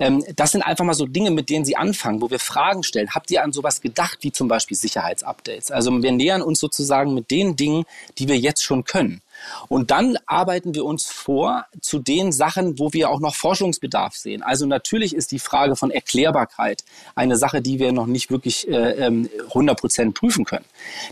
Ähm, 0.00 0.24
das 0.34 0.50
sind 0.50 0.62
einfach 0.62 0.84
mal 0.84 0.94
so 0.94 1.06
Dinge, 1.06 1.30
mit 1.30 1.50
denen 1.50 1.64
sie 1.64 1.76
anfangen, 1.76 2.20
wo 2.20 2.30
wir 2.30 2.40
Fragen 2.40 2.82
stellen 2.82 2.95
stellen. 2.96 3.14
Habt 3.14 3.30
ihr 3.30 3.42
an 3.44 3.52
sowas 3.52 3.80
gedacht, 3.80 4.18
wie 4.22 4.32
zum 4.32 4.48
Beispiel 4.48 4.76
Sicherheitsupdates? 4.76 5.70
Also 5.70 6.02
wir 6.02 6.12
nähern 6.12 6.42
uns 6.42 6.58
sozusagen 6.60 7.14
mit 7.14 7.30
den 7.30 7.56
Dingen, 7.56 7.84
die 8.18 8.28
wir 8.28 8.38
jetzt 8.38 8.62
schon 8.62 8.84
können. 8.84 9.20
Und 9.68 9.90
dann 9.90 10.16
arbeiten 10.26 10.74
wir 10.74 10.84
uns 10.86 11.06
vor 11.06 11.66
zu 11.80 11.98
den 11.98 12.32
Sachen, 12.32 12.78
wo 12.78 12.94
wir 12.94 13.10
auch 13.10 13.20
noch 13.20 13.34
Forschungsbedarf 13.34 14.14
sehen. 14.14 14.42
Also 14.42 14.64
natürlich 14.64 15.14
ist 15.14 15.30
die 15.30 15.38
Frage 15.38 15.76
von 15.76 15.90
Erklärbarkeit 15.90 16.84
eine 17.14 17.36
Sache, 17.36 17.60
die 17.60 17.78
wir 17.78 17.92
noch 17.92 18.06
nicht 18.06 18.30
wirklich 18.30 18.66
äh, 18.66 19.04
100 19.04 19.28
ähm, 19.54 19.76
Prozent 19.76 20.14
prüfen 20.14 20.46
können. 20.46 20.64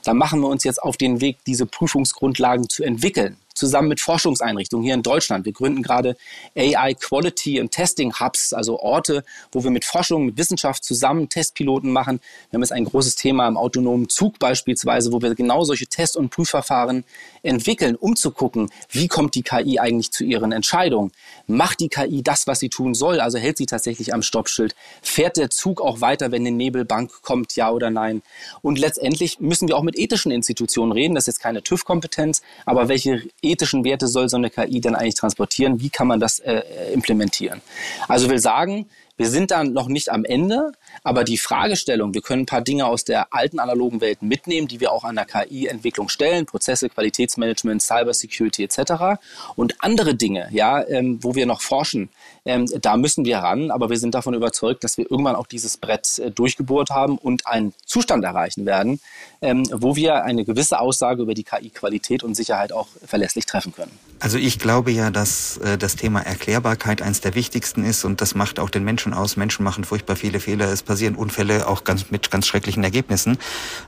Da 0.04 0.14
machen 0.14 0.40
wir 0.40 0.48
uns 0.48 0.64
jetzt 0.64 0.82
auf 0.82 0.96
den 0.96 1.20
Weg, 1.20 1.36
diese 1.46 1.66
Prüfungsgrundlagen 1.66 2.68
zu 2.70 2.82
entwickeln 2.82 3.36
zusammen 3.54 3.88
mit 3.88 4.00
Forschungseinrichtungen 4.00 4.84
hier 4.84 4.94
in 4.94 5.02
Deutschland. 5.02 5.44
Wir 5.44 5.52
gründen 5.52 5.82
gerade 5.82 6.16
AI 6.56 6.94
Quality 6.94 7.60
and 7.60 7.70
Testing 7.70 8.18
Hubs, 8.20 8.52
also 8.52 8.78
Orte, 8.80 9.24
wo 9.52 9.64
wir 9.64 9.70
mit 9.70 9.84
Forschung, 9.84 10.26
mit 10.26 10.38
Wissenschaft 10.38 10.84
zusammen 10.84 11.28
Testpiloten 11.28 11.90
machen. 11.90 12.20
Wir 12.50 12.56
haben 12.56 12.62
jetzt 12.62 12.72
ein 12.72 12.84
großes 12.84 13.16
Thema 13.16 13.48
im 13.48 13.56
autonomen 13.56 14.08
Zug 14.08 14.38
beispielsweise, 14.38 15.12
wo 15.12 15.22
wir 15.22 15.34
genau 15.34 15.64
solche 15.64 15.86
Test- 15.86 16.16
und 16.16 16.30
Prüfverfahren 16.30 17.04
entwickeln, 17.42 17.96
um 17.96 18.16
zu 18.16 18.30
gucken, 18.30 18.70
wie 18.90 19.08
kommt 19.08 19.34
die 19.34 19.42
KI 19.42 19.78
eigentlich 19.78 20.10
zu 20.10 20.24
ihren 20.24 20.52
Entscheidungen? 20.52 21.12
Macht 21.46 21.80
die 21.80 21.88
KI 21.88 22.22
das, 22.22 22.46
was 22.46 22.60
sie 22.60 22.68
tun 22.68 22.94
soll? 22.94 23.20
Also 23.20 23.38
hält 23.38 23.58
sie 23.58 23.66
tatsächlich 23.66 24.14
am 24.14 24.22
Stoppschild? 24.22 24.74
Fährt 25.02 25.36
der 25.36 25.50
Zug 25.50 25.80
auch 25.80 26.00
weiter, 26.00 26.32
wenn 26.32 26.42
eine 26.42 26.56
Nebelbank 26.56 27.22
kommt, 27.22 27.56
ja 27.56 27.70
oder 27.70 27.90
nein? 27.90 28.22
Und 28.62 28.78
letztendlich 28.78 29.40
müssen 29.40 29.68
wir 29.68 29.76
auch 29.76 29.82
mit 29.82 29.98
ethischen 29.98 30.32
Institutionen 30.32 30.92
reden. 30.92 31.14
Das 31.14 31.22
ist 31.22 31.34
jetzt 31.34 31.40
keine 31.40 31.62
TÜV-Kompetenz, 31.62 32.42
aber 32.64 32.88
welche 32.88 33.22
ethischen 33.44 33.84
Werte 33.84 34.08
soll 34.08 34.28
so 34.28 34.36
eine 34.36 34.50
KI 34.50 34.80
denn 34.80 34.94
eigentlich 34.94 35.14
transportieren? 35.14 35.80
Wie 35.80 35.90
kann 35.90 36.06
man 36.06 36.20
das 36.20 36.38
äh, 36.40 36.62
implementieren? 36.92 37.60
Also 38.08 38.28
will 38.30 38.38
sagen, 38.38 38.86
Wir 39.16 39.28
sind 39.28 39.52
dann 39.52 39.72
noch 39.72 39.86
nicht 39.86 40.10
am 40.10 40.24
Ende, 40.24 40.72
aber 41.04 41.22
die 41.22 41.38
Fragestellung, 41.38 42.14
wir 42.14 42.20
können 42.20 42.42
ein 42.42 42.46
paar 42.46 42.62
Dinge 42.62 42.86
aus 42.86 43.04
der 43.04 43.32
alten 43.32 43.60
analogen 43.60 44.00
Welt 44.00 44.22
mitnehmen, 44.22 44.66
die 44.66 44.80
wir 44.80 44.90
auch 44.90 45.04
an 45.04 45.14
der 45.14 45.24
KI-Entwicklung 45.24 46.08
stellen, 46.08 46.46
Prozesse, 46.46 46.88
Qualitätsmanagement, 46.88 47.80
Cybersecurity 47.80 48.64
etc. 48.64 49.20
Und 49.54 49.76
andere 49.78 50.16
Dinge, 50.16 50.48
ja, 50.50 50.84
ähm, 50.88 51.18
wo 51.22 51.36
wir 51.36 51.46
noch 51.46 51.60
forschen, 51.60 52.08
ähm, 52.44 52.66
da 52.82 52.96
müssen 52.96 53.24
wir 53.24 53.38
ran, 53.38 53.70
aber 53.70 53.88
wir 53.88 53.98
sind 53.98 54.14
davon 54.14 54.34
überzeugt, 54.34 54.84
dass 54.84 54.98
wir 54.98 55.10
irgendwann 55.10 55.36
auch 55.36 55.46
dieses 55.46 55.76
Brett 55.76 56.18
äh, 56.18 56.30
durchgebohrt 56.30 56.90
haben 56.90 57.16
und 57.16 57.46
einen 57.46 57.72
Zustand 57.86 58.24
erreichen 58.24 58.66
werden, 58.66 59.00
ähm, 59.40 59.64
wo 59.70 59.96
wir 59.96 60.24
eine 60.24 60.44
gewisse 60.44 60.78
Aussage 60.78 61.22
über 61.22 61.34
die 61.34 61.44
KI-Qualität 61.44 62.22
und 62.22 62.34
Sicherheit 62.34 62.72
auch 62.72 62.88
verlässlich 63.06 63.46
treffen 63.46 63.72
können. 63.72 63.92
Also 64.20 64.38
ich 64.38 64.58
glaube 64.58 64.90
ja, 64.90 65.10
dass 65.10 65.56
äh, 65.58 65.78
das 65.78 65.96
Thema 65.96 66.20
Erklärbarkeit 66.20 67.00
eines 67.00 67.20
der 67.20 67.34
wichtigsten 67.34 67.84
ist 67.84 68.04
und 68.04 68.20
das 68.20 68.34
macht 68.34 68.58
auch 68.58 68.70
den 68.70 68.84
Menschen 68.84 69.03
aus. 69.12 69.36
Menschen 69.36 69.64
machen 69.64 69.84
furchtbar 69.84 70.16
viele 70.16 70.40
Fehler, 70.40 70.68
es 70.68 70.82
passieren 70.82 71.16
Unfälle 71.16 71.66
auch 71.68 71.84
ganz 71.84 72.10
mit 72.10 72.30
ganz 72.30 72.46
schrecklichen 72.46 72.82
Ergebnissen. 72.82 73.38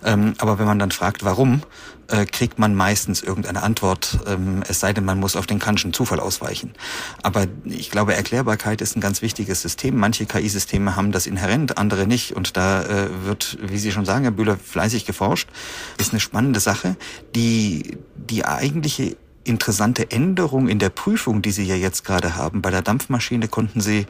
Ähm, 0.04 0.34
aber 0.38 0.58
wenn 0.58 0.66
man 0.66 0.78
dann 0.78 0.90
fragt, 0.90 1.24
warum, 1.24 1.62
äh, 2.08 2.24
kriegt 2.24 2.58
man 2.58 2.74
meistens 2.74 3.22
irgendeine 3.22 3.62
Antwort, 3.62 4.18
ähm, 4.26 4.62
es 4.68 4.80
sei 4.80 4.92
denn, 4.92 5.04
man 5.04 5.18
muss 5.18 5.36
auf 5.36 5.46
den 5.46 5.58
Kantschen 5.58 5.92
Zufall 5.92 6.20
ausweichen. 6.20 6.72
Aber 7.22 7.46
ich 7.64 7.90
glaube, 7.90 8.14
Erklärbarkeit 8.14 8.80
ist 8.80 8.96
ein 8.96 9.00
ganz 9.00 9.22
wichtiges 9.22 9.62
System. 9.62 9.96
Manche 9.96 10.26
KI-Systeme 10.26 10.96
haben 10.96 11.12
das 11.12 11.26
inhärent, 11.26 11.78
andere 11.78 12.06
nicht. 12.06 12.32
Und 12.32 12.56
da 12.56 12.82
äh, 12.82 13.08
wird, 13.24 13.58
wie 13.62 13.78
Sie 13.78 13.92
schon 13.92 14.04
sagen, 14.04 14.22
Herr 14.22 14.32
Bühler, 14.32 14.56
fleißig 14.56 15.06
geforscht. 15.06 15.48
Ist 15.98 16.12
eine 16.12 16.20
spannende 16.20 16.60
Sache. 16.60 16.96
Die, 17.34 17.98
die 18.16 18.44
eigentliche 18.44 19.16
interessante 19.46 20.10
Änderung 20.10 20.68
in 20.68 20.78
der 20.78 20.90
Prüfung, 20.90 21.42
die 21.42 21.52
Sie 21.52 21.64
ja 21.64 21.76
jetzt 21.76 22.04
gerade 22.04 22.36
haben. 22.36 22.62
Bei 22.62 22.70
der 22.70 22.82
Dampfmaschine 22.82 23.48
konnten 23.48 23.80
Sie 23.80 24.06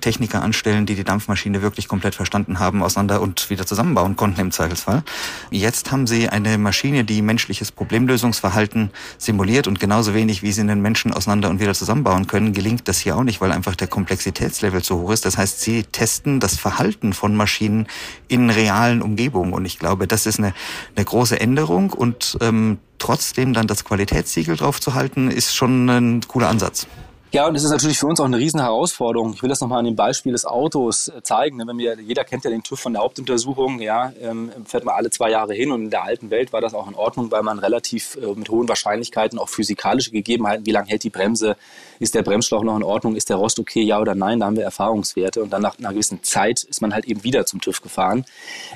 Techniker 0.00 0.42
anstellen, 0.42 0.86
die 0.86 0.94
die 0.94 1.04
Dampfmaschine 1.04 1.62
wirklich 1.62 1.88
komplett 1.88 2.14
verstanden 2.14 2.58
haben, 2.58 2.82
auseinander 2.82 3.20
und 3.20 3.50
wieder 3.50 3.66
zusammenbauen 3.66 4.16
konnten 4.16 4.40
im 4.40 4.52
Zweifelsfall. 4.52 5.02
Jetzt 5.50 5.90
haben 5.90 6.06
Sie 6.06 6.28
eine 6.28 6.58
Maschine, 6.58 7.04
die 7.04 7.22
menschliches 7.22 7.72
Problemlösungsverhalten 7.72 8.90
simuliert 9.18 9.66
und 9.66 9.80
genauso 9.80 10.14
wenig, 10.14 10.42
wie 10.42 10.52
Sie 10.52 10.60
einen 10.60 10.80
Menschen 10.80 11.12
auseinander 11.12 11.50
und 11.50 11.60
wieder 11.60 11.74
zusammenbauen 11.74 12.26
können, 12.26 12.52
gelingt 12.52 12.86
das 12.88 13.00
hier 13.00 13.16
auch 13.16 13.24
nicht, 13.24 13.40
weil 13.40 13.52
einfach 13.52 13.74
der 13.74 13.88
Komplexitätslevel 13.88 14.82
zu 14.82 15.00
hoch 15.00 15.10
ist. 15.10 15.24
Das 15.24 15.36
heißt, 15.36 15.60
Sie 15.60 15.82
testen 15.82 16.40
das 16.40 16.56
Verhalten 16.56 17.12
von 17.12 17.34
Maschinen 17.34 17.86
in 18.28 18.50
realen 18.50 19.02
Umgebungen 19.02 19.52
und 19.52 19.64
ich 19.64 19.78
glaube, 19.78 20.06
das 20.06 20.26
ist 20.26 20.38
eine, 20.38 20.54
eine 20.94 21.04
große 21.04 21.40
Änderung 21.40 21.92
und 21.92 22.38
ähm, 22.40 22.78
trotzdem 22.98 23.52
dann 23.52 23.66
das 23.66 23.84
Qualitätssiegel 23.84 24.56
drauf 24.56 24.80
zu 24.80 24.94
halten, 24.94 25.30
ist 25.30 25.56
schon 25.56 25.88
ein 25.88 26.20
cooler 26.28 26.48
Ansatz. 26.48 26.86
Ja, 27.32 27.46
und 27.46 27.54
es 27.54 27.62
ist 27.62 27.70
natürlich 27.70 27.96
für 27.96 28.08
uns 28.08 28.18
auch 28.18 28.24
eine 28.24 28.38
riesen 28.38 28.58
Herausforderung. 28.58 29.32
Ich 29.34 29.42
will 29.42 29.48
das 29.48 29.60
nochmal 29.60 29.78
an 29.78 29.84
dem 29.84 29.94
Beispiel 29.94 30.32
des 30.32 30.44
Autos 30.44 31.06
äh, 31.06 31.22
zeigen. 31.22 31.58
Ne? 31.58 31.66
Wenn 31.68 31.78
wir, 31.78 31.96
jeder 32.00 32.24
kennt 32.24 32.42
ja 32.42 32.50
den 32.50 32.64
TÜV 32.64 32.80
von 32.80 32.92
der 32.92 33.02
Hauptuntersuchung, 33.02 33.78
ja, 33.78 34.12
ähm, 34.20 34.50
fährt 34.64 34.84
man 34.84 34.96
alle 34.96 35.10
zwei 35.10 35.30
Jahre 35.30 35.54
hin 35.54 35.70
und 35.70 35.84
in 35.84 35.90
der 35.90 36.02
alten 36.02 36.30
Welt 36.30 36.52
war 36.52 36.60
das 36.60 36.74
auch 36.74 36.88
in 36.88 36.96
Ordnung, 36.96 37.30
weil 37.30 37.44
man 37.44 37.60
relativ 37.60 38.16
äh, 38.16 38.34
mit 38.34 38.48
hohen 38.48 38.68
Wahrscheinlichkeiten 38.68 39.38
auch 39.38 39.48
physikalische 39.48 40.10
Gegebenheiten, 40.10 40.66
wie 40.66 40.72
lange 40.72 40.88
hält 40.88 41.04
die 41.04 41.10
Bremse, 41.10 41.56
ist 42.00 42.14
der 42.14 42.22
Bremsschlauch 42.22 42.64
noch 42.64 42.76
in 42.76 42.82
Ordnung, 42.82 43.14
ist 43.14 43.28
der 43.28 43.36
Rost 43.36 43.60
okay, 43.60 43.82
ja 43.82 44.00
oder 44.00 44.14
nein, 44.14 44.40
da 44.40 44.46
haben 44.46 44.56
wir 44.56 44.64
Erfahrungswerte 44.64 45.42
und 45.42 45.50
dann 45.50 45.62
nach 45.62 45.78
einer 45.78 45.92
gewissen 45.92 46.22
Zeit 46.22 46.64
ist 46.64 46.82
man 46.82 46.92
halt 46.92 47.04
eben 47.04 47.22
wieder 47.22 47.46
zum 47.46 47.60
TÜV 47.60 47.80
gefahren. 47.80 48.24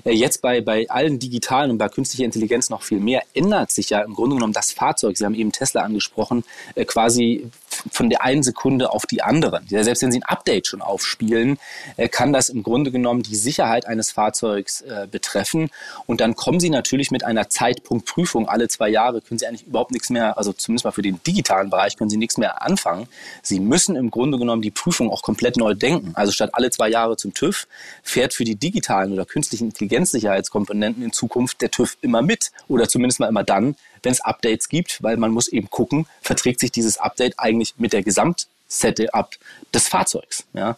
Äh, 0.05 0.13
jetzt 0.13 0.43
bei, 0.43 0.61
bei 0.61 0.89
allen 0.89 1.19
digitalen 1.19 1.73
und 1.73 1.79
bei 1.79 1.89
künstlicher 1.89 2.25
Intelligenz 2.25 2.71
noch 2.71 2.83
viel 2.83 3.01
mehr 3.01 3.23
ändert 3.35 3.73
sich 3.73 3.91
ja 3.91 4.03
im 4.03 4.15
Grunde 4.15 4.37
genommen 4.37 4.53
das 4.53 4.73
Fahrzeug, 4.73 5.17
Sie 5.17 5.25
haben 5.25 5.35
eben 5.35 5.51
Tesla 5.51 5.83
angesprochen, 5.83 6.45
quasi 6.87 7.51
von 7.91 8.11
der 8.11 8.23
einen 8.23 8.43
Sekunde 8.43 8.91
auf 8.91 9.07
die 9.07 9.23
andere. 9.23 9.63
Selbst 9.67 10.03
wenn 10.03 10.13
Sie 10.13 10.19
ein 10.19 10.25
Update 10.25 10.67
schon 10.67 10.83
aufspielen, 10.83 11.59
äh, 11.97 12.09
kann 12.09 12.33
das 12.33 12.49
im 12.49 12.63
Grunde 12.63 12.91
genommen 12.91 13.23
die 13.23 13.37
Sicherheit 13.37 13.87
eines 13.87 14.11
Fahrzeugs 14.11 14.83
äh, 14.83 15.07
betreffen. 15.11 15.71
Und 16.07 16.21
dann 16.21 16.37
kommen 16.37 16.61
Sie 16.61 16.71
natürlich 16.71 17.11
mit 17.11 17.25
einer 17.25 17.49
Zeitpunktprüfung 17.49 18.49
alle 18.49 18.69
zwei 18.69 18.89
Jahre, 18.89 19.21
können 19.21 19.39
Sie 19.39 19.47
eigentlich 19.47 19.67
überhaupt 19.67 19.93
nichts 19.93 20.11
mehr, 20.11 20.39
also 20.39 20.53
zumindest 20.53 20.85
mal 20.85 20.93
für 20.93 21.03
den 21.03 21.21
digitalen 21.27 21.71
Bereich, 21.71 21.97
können 21.97 22.11
Sie 22.11 22.17
nichts 22.17 22.39
mehr 22.39 22.63
anfangen. 22.63 23.09
Sie 23.43 23.61
müssen 23.61 23.97
im 23.97 24.11
Grunde 24.11 24.39
genommen 24.39 24.63
die 24.63 24.71
Prüfung 24.71 25.11
auch 25.11 25.23
komplett 25.23 25.57
neu 25.57 25.75
denken. 25.75 26.13
Also 26.15 26.33
statt 26.33 26.51
alle 26.53 26.71
zwei 26.71 26.89
Jahre 26.89 27.17
zum 27.17 27.35
TÜV 27.35 27.67
fährt 28.03 28.35
für 28.35 28.45
die 28.45 28.57
digitalen 28.57 29.13
oder 29.13 29.25
künstlichen 29.25 29.67
Intelligenzsicherheitskomponenten 29.67 31.03
in 31.03 31.13
Zukunft 31.13 31.61
der 31.61 31.71
TÜV 31.71 31.97
immer 32.01 32.23
mit 32.23 32.53
oder 32.69 32.89
zumindest 32.89 33.21
mal 33.21 33.29
immer 33.29 33.45
dann, 33.45 33.77
wenn 34.03 34.13
es 34.13 34.21
Updates 34.21 34.69
gibt, 34.69 35.03
weil 35.03 35.17
man 35.17 35.31
muss 35.31 35.49
eben 35.49 35.71
gucken, 35.71 36.07
verträgt 36.21 36.61
sich 36.61 36.73
dieses 36.73 36.99
Update 36.99 37.39
eigentlich 37.39 37.75
mit 37.79 37.93
der 37.93 38.03
Gesamt 38.03 38.49
Setup 38.69 39.31
des 39.73 39.89
Fahrzeugs. 39.89 40.45
Ja. 40.53 40.77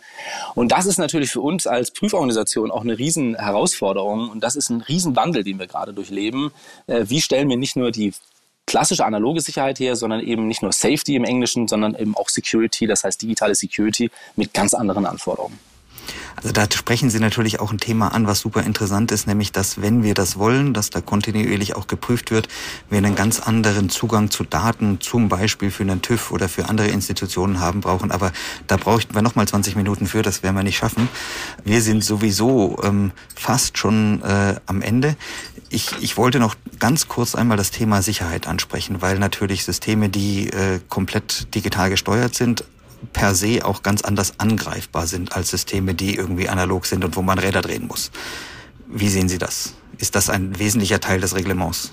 Und 0.55 0.72
das 0.72 0.87
ist 0.87 0.99
natürlich 0.99 1.31
für 1.31 1.40
uns 1.40 1.66
als 1.66 1.90
Prüforganisation 1.90 2.70
auch 2.70 2.83
eine 2.83 2.99
riesen 2.99 3.37
Herausforderung 3.37 4.29
und 4.31 4.40
das 4.40 4.57
ist 4.57 4.70
ein 4.70 4.83
Riesenwandel, 4.83 5.44
den 5.44 5.59
wir 5.59 5.66
gerade 5.66 5.92
durchleben. 5.92 6.51
Äh, 6.87 7.05
wie 7.09 7.20
stellen 7.20 7.49
wir 7.49 7.57
nicht 7.57 7.77
nur 7.77 7.90
die 7.90 8.12
klassische 8.66 9.05
analoge 9.05 9.40
Sicherheit 9.40 9.79
her, 9.79 9.96
sondern 9.96 10.20
eben 10.20 10.48
nicht 10.48 10.62
nur 10.62 10.72
Safety 10.72 11.14
im 11.14 11.24
Englischen, 11.24 11.68
sondern 11.68 11.94
eben 11.94 12.16
auch 12.16 12.29
Security, 12.29 12.87
das 12.87 13.05
heißt 13.05 13.22
digitale 13.22 13.55
Security 13.55 14.11
mit 14.35 14.52
ganz 14.52 14.74
anderen 14.74 15.07
Anforderungen. 15.07 15.59
Also 16.37 16.53
da 16.53 16.66
sprechen 16.73 17.11
Sie 17.11 17.19
natürlich 17.19 17.61
auch 17.61 17.73
ein 17.73 17.79
Thema 17.79 18.09
an, 18.09 18.27
was 18.27 18.40
super 18.40 18.62
interessant 18.62 19.11
ist, 19.12 19.27
nämlich 19.27 19.53
dass 19.53 19.81
wenn 19.81 20.03
wir 20.03 20.14
das 20.14 20.38
wollen, 20.38 20.75
dass 20.75 20.90
da 20.90 21.01
kontinuierlich 21.01 21.77
auch 21.77 21.87
geprüft 21.87 22.31
wird, 22.31 22.49
wir 22.90 22.99
einen 22.99 23.14
ganz 23.14 23.40
anderen 23.40 23.88
Zugang 23.88 24.31
zu 24.31 24.45
Daten, 24.45 25.01
zum 25.01 25.29
Beispiel 25.29 25.71
für 25.71 25.83
einen 25.83 26.03
TÜV 26.03 26.31
oder 26.31 26.49
für 26.49 26.69
andere 26.69 26.88
Institutionen 26.88 27.61
haben 27.61 27.81
brauchen. 27.81 28.11
Aber 28.11 28.33
da 28.66 28.77
bräuchten 28.77 29.14
wir 29.14 29.23
nochmal 29.23 29.49
20 29.49 29.77
Minuten 29.77 30.07
für, 30.07 30.23
das 30.23 30.42
werden 30.42 30.57
wir 30.57 30.62
nicht 30.62 30.77
schaffen. 30.77 31.09
Wir 31.64 31.83
sind 31.83 32.05
sowieso 32.05 32.79
ähm, 32.83 33.12
fast 33.35 33.79
schon 33.79 34.23
äh, 34.23 34.57
am 34.66 34.83
Ende. 34.83 35.16
Ich, 35.69 35.90
ich 36.01 36.16
wollte 36.16 36.38
noch 36.38 36.55
ganz 36.79 37.09
kurz 37.09 37.35
einmal 37.35 37.57
das 37.57 37.71
Thema 37.71 38.03
Sicherheit 38.03 38.47
ansprechen, 38.47 39.03
weil 39.03 39.19
natürlich 39.19 39.64
Systeme, 39.64 40.09
die 40.09 40.49
äh, 40.51 40.81
komplett 40.88 41.55
digital 41.55 41.90
gesteuert 41.90 42.35
sind, 42.35 42.64
per 43.12 43.35
se 43.35 43.64
auch 43.64 43.82
ganz 43.82 44.02
anders 44.02 44.38
angreifbar 44.38 45.06
sind 45.06 45.35
als 45.37 45.50
Systeme, 45.50 45.94
die 45.94 46.16
irgendwie 46.16 46.48
analog 46.48 46.87
sind 46.87 47.04
und 47.04 47.16
wo 47.16 47.22
man 47.22 47.38
Räder 47.38 47.62
drehen 47.62 47.87
muss. 47.87 48.11
Wie 48.87 49.09
sehen 49.09 49.28
Sie 49.28 49.38
das? 49.38 49.74
Ist 49.98 50.14
das 50.14 50.30
ein 50.30 50.59
wesentlicher 50.59 51.00
Teil 51.00 51.20
des 51.20 51.35
Reglements? 51.35 51.92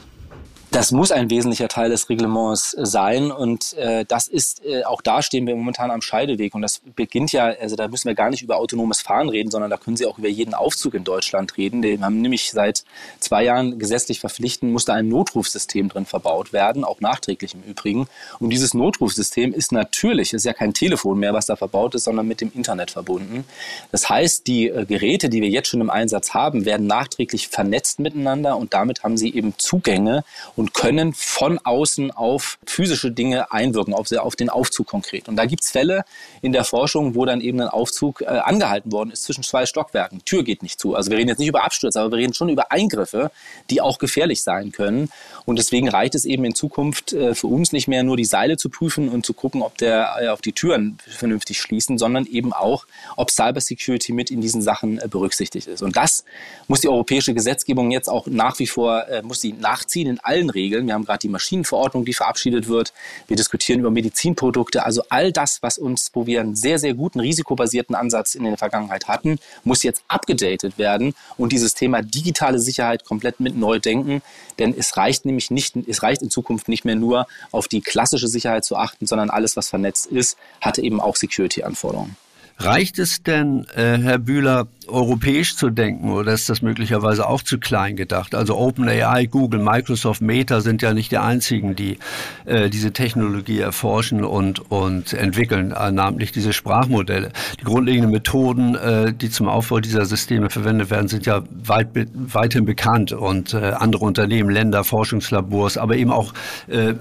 Das 0.74 0.92
muss 0.92 1.12
ein 1.12 1.30
wesentlicher 1.30 1.68
Teil 1.68 1.92
des 1.92 2.10
Reglements 2.10 2.74
äh, 2.74 2.84
sein 2.84 3.32
und 3.32 3.74
äh, 3.74 4.06
das 4.08 4.28
ist, 4.28 4.66
äh, 4.66 4.84
auch 4.86 5.04
da 5.04 5.22
stehen 5.22 5.46
wir 5.46 5.56
momentan 5.56 5.92
am 5.92 6.02
Scheideweg 6.02 6.56
und 6.56 6.64
das 6.64 6.82
beginnt 6.96 7.32
ja, 7.32 7.46
also 7.62 7.76
da 7.76 7.88
müssen 7.88 8.08
wir 8.08 8.16
gar 8.16 8.32
nicht 8.32 8.42
über 8.42 8.58
autonomes 8.58 9.00
Fahren 9.00 9.30
reden, 9.30 9.52
sondern 9.52 9.70
da 9.70 9.78
können 9.78 9.98
Sie 9.98 10.08
auch 10.08 10.18
über 10.18 10.30
jeden 10.30 10.56
Aufzug 10.56 10.96
in 10.96 11.04
Deutschland 11.04 11.58
reden. 11.58 11.84
Wir 11.84 12.02
haben 12.02 12.22
nämlich 12.22 12.50
seit 12.50 12.86
zwei 13.20 13.44
Jahren 13.44 13.78
gesetzlich 13.78 14.20
verpflichten, 14.20 14.72
musste 14.72 14.94
ein 14.94 15.10
Notrufsystem 15.10 15.90
drin 15.90 16.08
verbaut 16.08 16.54
werden, 16.54 16.84
auch 16.84 17.02
nachträglich 17.02 17.54
im 17.54 17.62
Übrigen. 17.62 18.08
Und 18.40 18.50
dieses 18.50 18.74
Notrufsystem 18.74 19.54
ist 19.54 19.72
natürlich, 19.74 20.34
ist 20.34 20.44
ja 20.44 20.54
kein 20.54 20.74
Telefon 20.74 21.20
mehr, 21.20 21.34
was 21.36 21.46
da 21.46 21.56
verbaut 21.56 21.94
ist, 21.94 22.06
sondern 22.06 22.28
mit 22.28 22.42
dem 22.42 22.52
Internet 22.52 22.90
verbunden. 22.90 23.46
Das 23.92 24.10
heißt, 24.10 24.48
die 24.48 24.70
äh, 24.70 24.86
Geräte, 24.86 25.30
die 25.30 25.44
wir 25.44 25.50
jetzt 25.50 25.68
schon 25.68 25.82
im 25.82 25.92
Einsatz 25.92 26.34
haben, 26.34 26.66
werden 26.66 26.88
nachträglich 26.88 27.48
vernetzt 27.48 28.00
miteinander 28.00 28.58
und 28.58 28.74
damit 28.74 29.04
haben 29.04 29.18
sie 29.18 29.32
eben 29.36 29.54
Zugänge 29.60 30.24
und 30.56 30.63
und 30.64 30.74
können 30.74 31.12
von 31.12 31.60
außen 31.60 32.12
auf 32.12 32.58
physische 32.66 33.12
Dinge 33.12 33.52
einwirken, 33.52 33.94
auf, 33.94 34.10
auf 34.14 34.38
den 34.38 34.50
Aufzug 34.50 34.88
konkret. 34.88 35.28
Und 35.28 35.36
da 35.36 35.46
gibt 35.46 35.66
es 35.66 35.72
Fälle 35.72 36.06
in 36.42 36.54
der 36.54 36.64
Forschung, 36.64 37.16
wo 37.16 37.26
dann 37.26 37.42
eben 37.42 37.60
ein 37.60 37.68
Aufzug 37.68 38.22
äh, 38.22 38.28
angehalten 38.28 38.94
worden 38.94 39.12
ist 39.12 39.24
zwischen 39.24 39.44
zwei 39.44 39.66
Stockwerken. 39.66 40.24
Tür 40.24 40.42
geht 40.42 40.64
nicht 40.64 40.80
zu. 40.80 40.96
Also 40.96 41.12
wir 41.12 41.18
reden 41.18 41.28
jetzt 41.28 41.40
nicht 41.40 41.50
über 41.50 41.66
Absturz, 41.66 41.98
aber 41.98 42.12
wir 42.12 42.18
reden 42.18 42.34
schon 42.34 42.48
über 42.48 42.72
Eingriffe, 42.72 43.30
die 43.70 43.82
auch 43.82 43.98
gefährlich 43.98 44.42
sein 44.42 44.72
können. 44.72 45.10
Und 45.44 45.60
deswegen 45.60 45.90
reicht 45.90 46.16
es 46.16 46.24
eben 46.24 46.46
in 46.46 46.56
Zukunft 46.56 47.12
äh, 47.12 47.36
für 47.36 47.48
uns 47.48 47.74
nicht 47.74 47.90
mehr 47.90 48.04
nur 48.04 48.16
die 48.16 48.24
Seile 48.24 48.56
zu 48.56 48.70
prüfen 48.70 49.10
und 49.10 49.26
zu 49.26 49.34
gucken, 49.34 49.64
ob 49.64 49.78
der 49.78 50.16
äh, 50.22 50.28
auf 50.30 50.40
die 50.40 50.54
Türen 50.54 50.98
vernünftig 51.06 51.60
schließen, 51.60 51.98
sondern 51.98 52.26
eben 52.26 52.54
auch, 52.54 52.86
ob 53.18 53.32
Cybersecurity 53.32 54.14
mit 54.14 54.32
in 54.32 54.40
diesen 54.40 54.62
Sachen 54.62 54.98
äh, 55.00 55.10
berücksichtigt 55.10 55.68
ist. 55.68 55.84
Und 55.84 55.98
das 55.98 56.24
muss 56.70 56.80
die 56.80 56.88
europäische 56.88 57.34
Gesetzgebung 57.34 57.92
jetzt 57.92 58.08
auch 58.08 58.28
nach 58.28 58.60
wie 58.60 58.68
vor, 58.68 59.10
äh, 59.10 59.22
muss 59.24 59.42
sie 59.42 59.52
nachziehen 59.52 60.08
in 60.08 60.20
allen 60.22 60.53
Regeln. 60.54 60.88
Wir 60.88 60.94
haben 60.94 61.06
gerade 61.06 61.20
die 61.20 61.30
Maschinenverordnung, 61.30 62.06
die 62.06 62.14
verabschiedet 62.14 62.68
wird. 62.68 62.94
Wir 63.28 63.38
diskutieren 63.38 63.80
über 63.80 63.92
Medizinprodukte. 63.92 64.86
Also 64.86 65.04
all 65.10 65.32
das, 65.32 65.62
was 65.62 65.78
uns, 65.78 66.12
wo 66.14 66.26
wir 66.26 66.42
einen 66.42 66.56
sehr, 66.56 66.80
sehr 66.80 66.94
guten 66.94 67.20
risikobasierten 67.20 67.96
Ansatz 67.96 68.36
in 68.36 68.44
der 68.44 68.58
Vergangenheit 68.58 69.08
hatten, 69.08 69.40
muss 69.64 69.84
jetzt 69.84 70.04
abgedatet 70.08 70.78
werden 70.78 71.14
und 71.38 71.52
dieses 71.52 71.74
Thema 71.74 72.02
digitale 72.02 72.60
Sicherheit 72.60 73.06
komplett 73.06 73.40
mit 73.40 73.56
neu 73.56 73.80
denken. 73.80 74.22
Denn 74.60 74.74
es 74.78 74.98
reicht 74.98 75.26
nämlich 75.26 75.52
nicht, 75.52 75.76
es 75.88 76.04
reicht 76.04 76.22
in 76.22 76.30
Zukunft 76.30 76.68
nicht 76.68 76.86
mehr 76.86 76.96
nur 76.96 77.28
auf 77.52 77.68
die 77.68 77.82
klassische 77.82 78.28
Sicherheit 78.28 78.66
zu 78.66 78.76
achten, 78.76 79.06
sondern 79.06 79.30
alles, 79.30 79.56
was 79.58 79.70
vernetzt 79.70 80.08
ist, 80.08 80.38
hatte 80.62 80.82
eben 80.82 81.02
auch 81.02 81.16
Security-Anforderungen. 81.16 82.16
Reicht 82.58 83.00
es 83.00 83.24
denn, 83.24 83.66
äh, 83.76 83.98
Herr 83.98 84.20
Bühler, 84.20 84.68
europäisch 84.88 85.56
zu 85.56 85.70
denken 85.70 86.12
oder 86.12 86.34
ist 86.34 86.50
das 86.50 86.62
möglicherweise 86.62 87.28
auch 87.28 87.42
zu 87.42 87.58
klein 87.58 87.96
gedacht? 87.96 88.36
Also 88.36 88.58
OpenAI, 88.58 89.26
Google, 89.26 89.60
Microsoft, 89.60 90.22
Meta 90.22 90.62
sind 90.62 90.82
ja 90.82 90.94
nicht 90.94 91.12
die 91.12 91.18
einzigen, 91.18 91.76
die 91.76 91.98
äh, 92.46 92.70
diese 92.70 92.92
Technologie 92.92 93.60
erforschen 93.60 94.24
und, 94.24 94.72
und 94.72 95.14
entwickeln, 95.14 95.72
äh, 95.72 95.92
namentlich 95.92 96.32
diese 96.32 96.54
Sprachmodelle. 96.54 97.32
Die 97.60 97.64
grundlegenden 97.64 98.12
Methoden, 98.12 98.76
äh, 98.76 99.14
die 99.14 99.30
zum 99.30 99.48
Aufbau 99.48 99.80
dieser 99.80 100.06
Systeme 100.06 100.50
verwendet 100.50 100.90
werden, 100.90 101.08
sind 101.08 101.26
ja 101.26 101.44
weit, 101.66 101.88
weithin 102.14 102.66
bekannt 102.66 103.14
und 103.14 103.54
äh, 103.54 103.74
andere 103.78 104.06
Unternehmen, 104.06 104.50
Länder, 104.50 104.84
Forschungslabors, 104.84 105.78
aber 105.78 105.96
eben 105.96 106.12
auch 106.12 106.34
äh, 106.68 106.94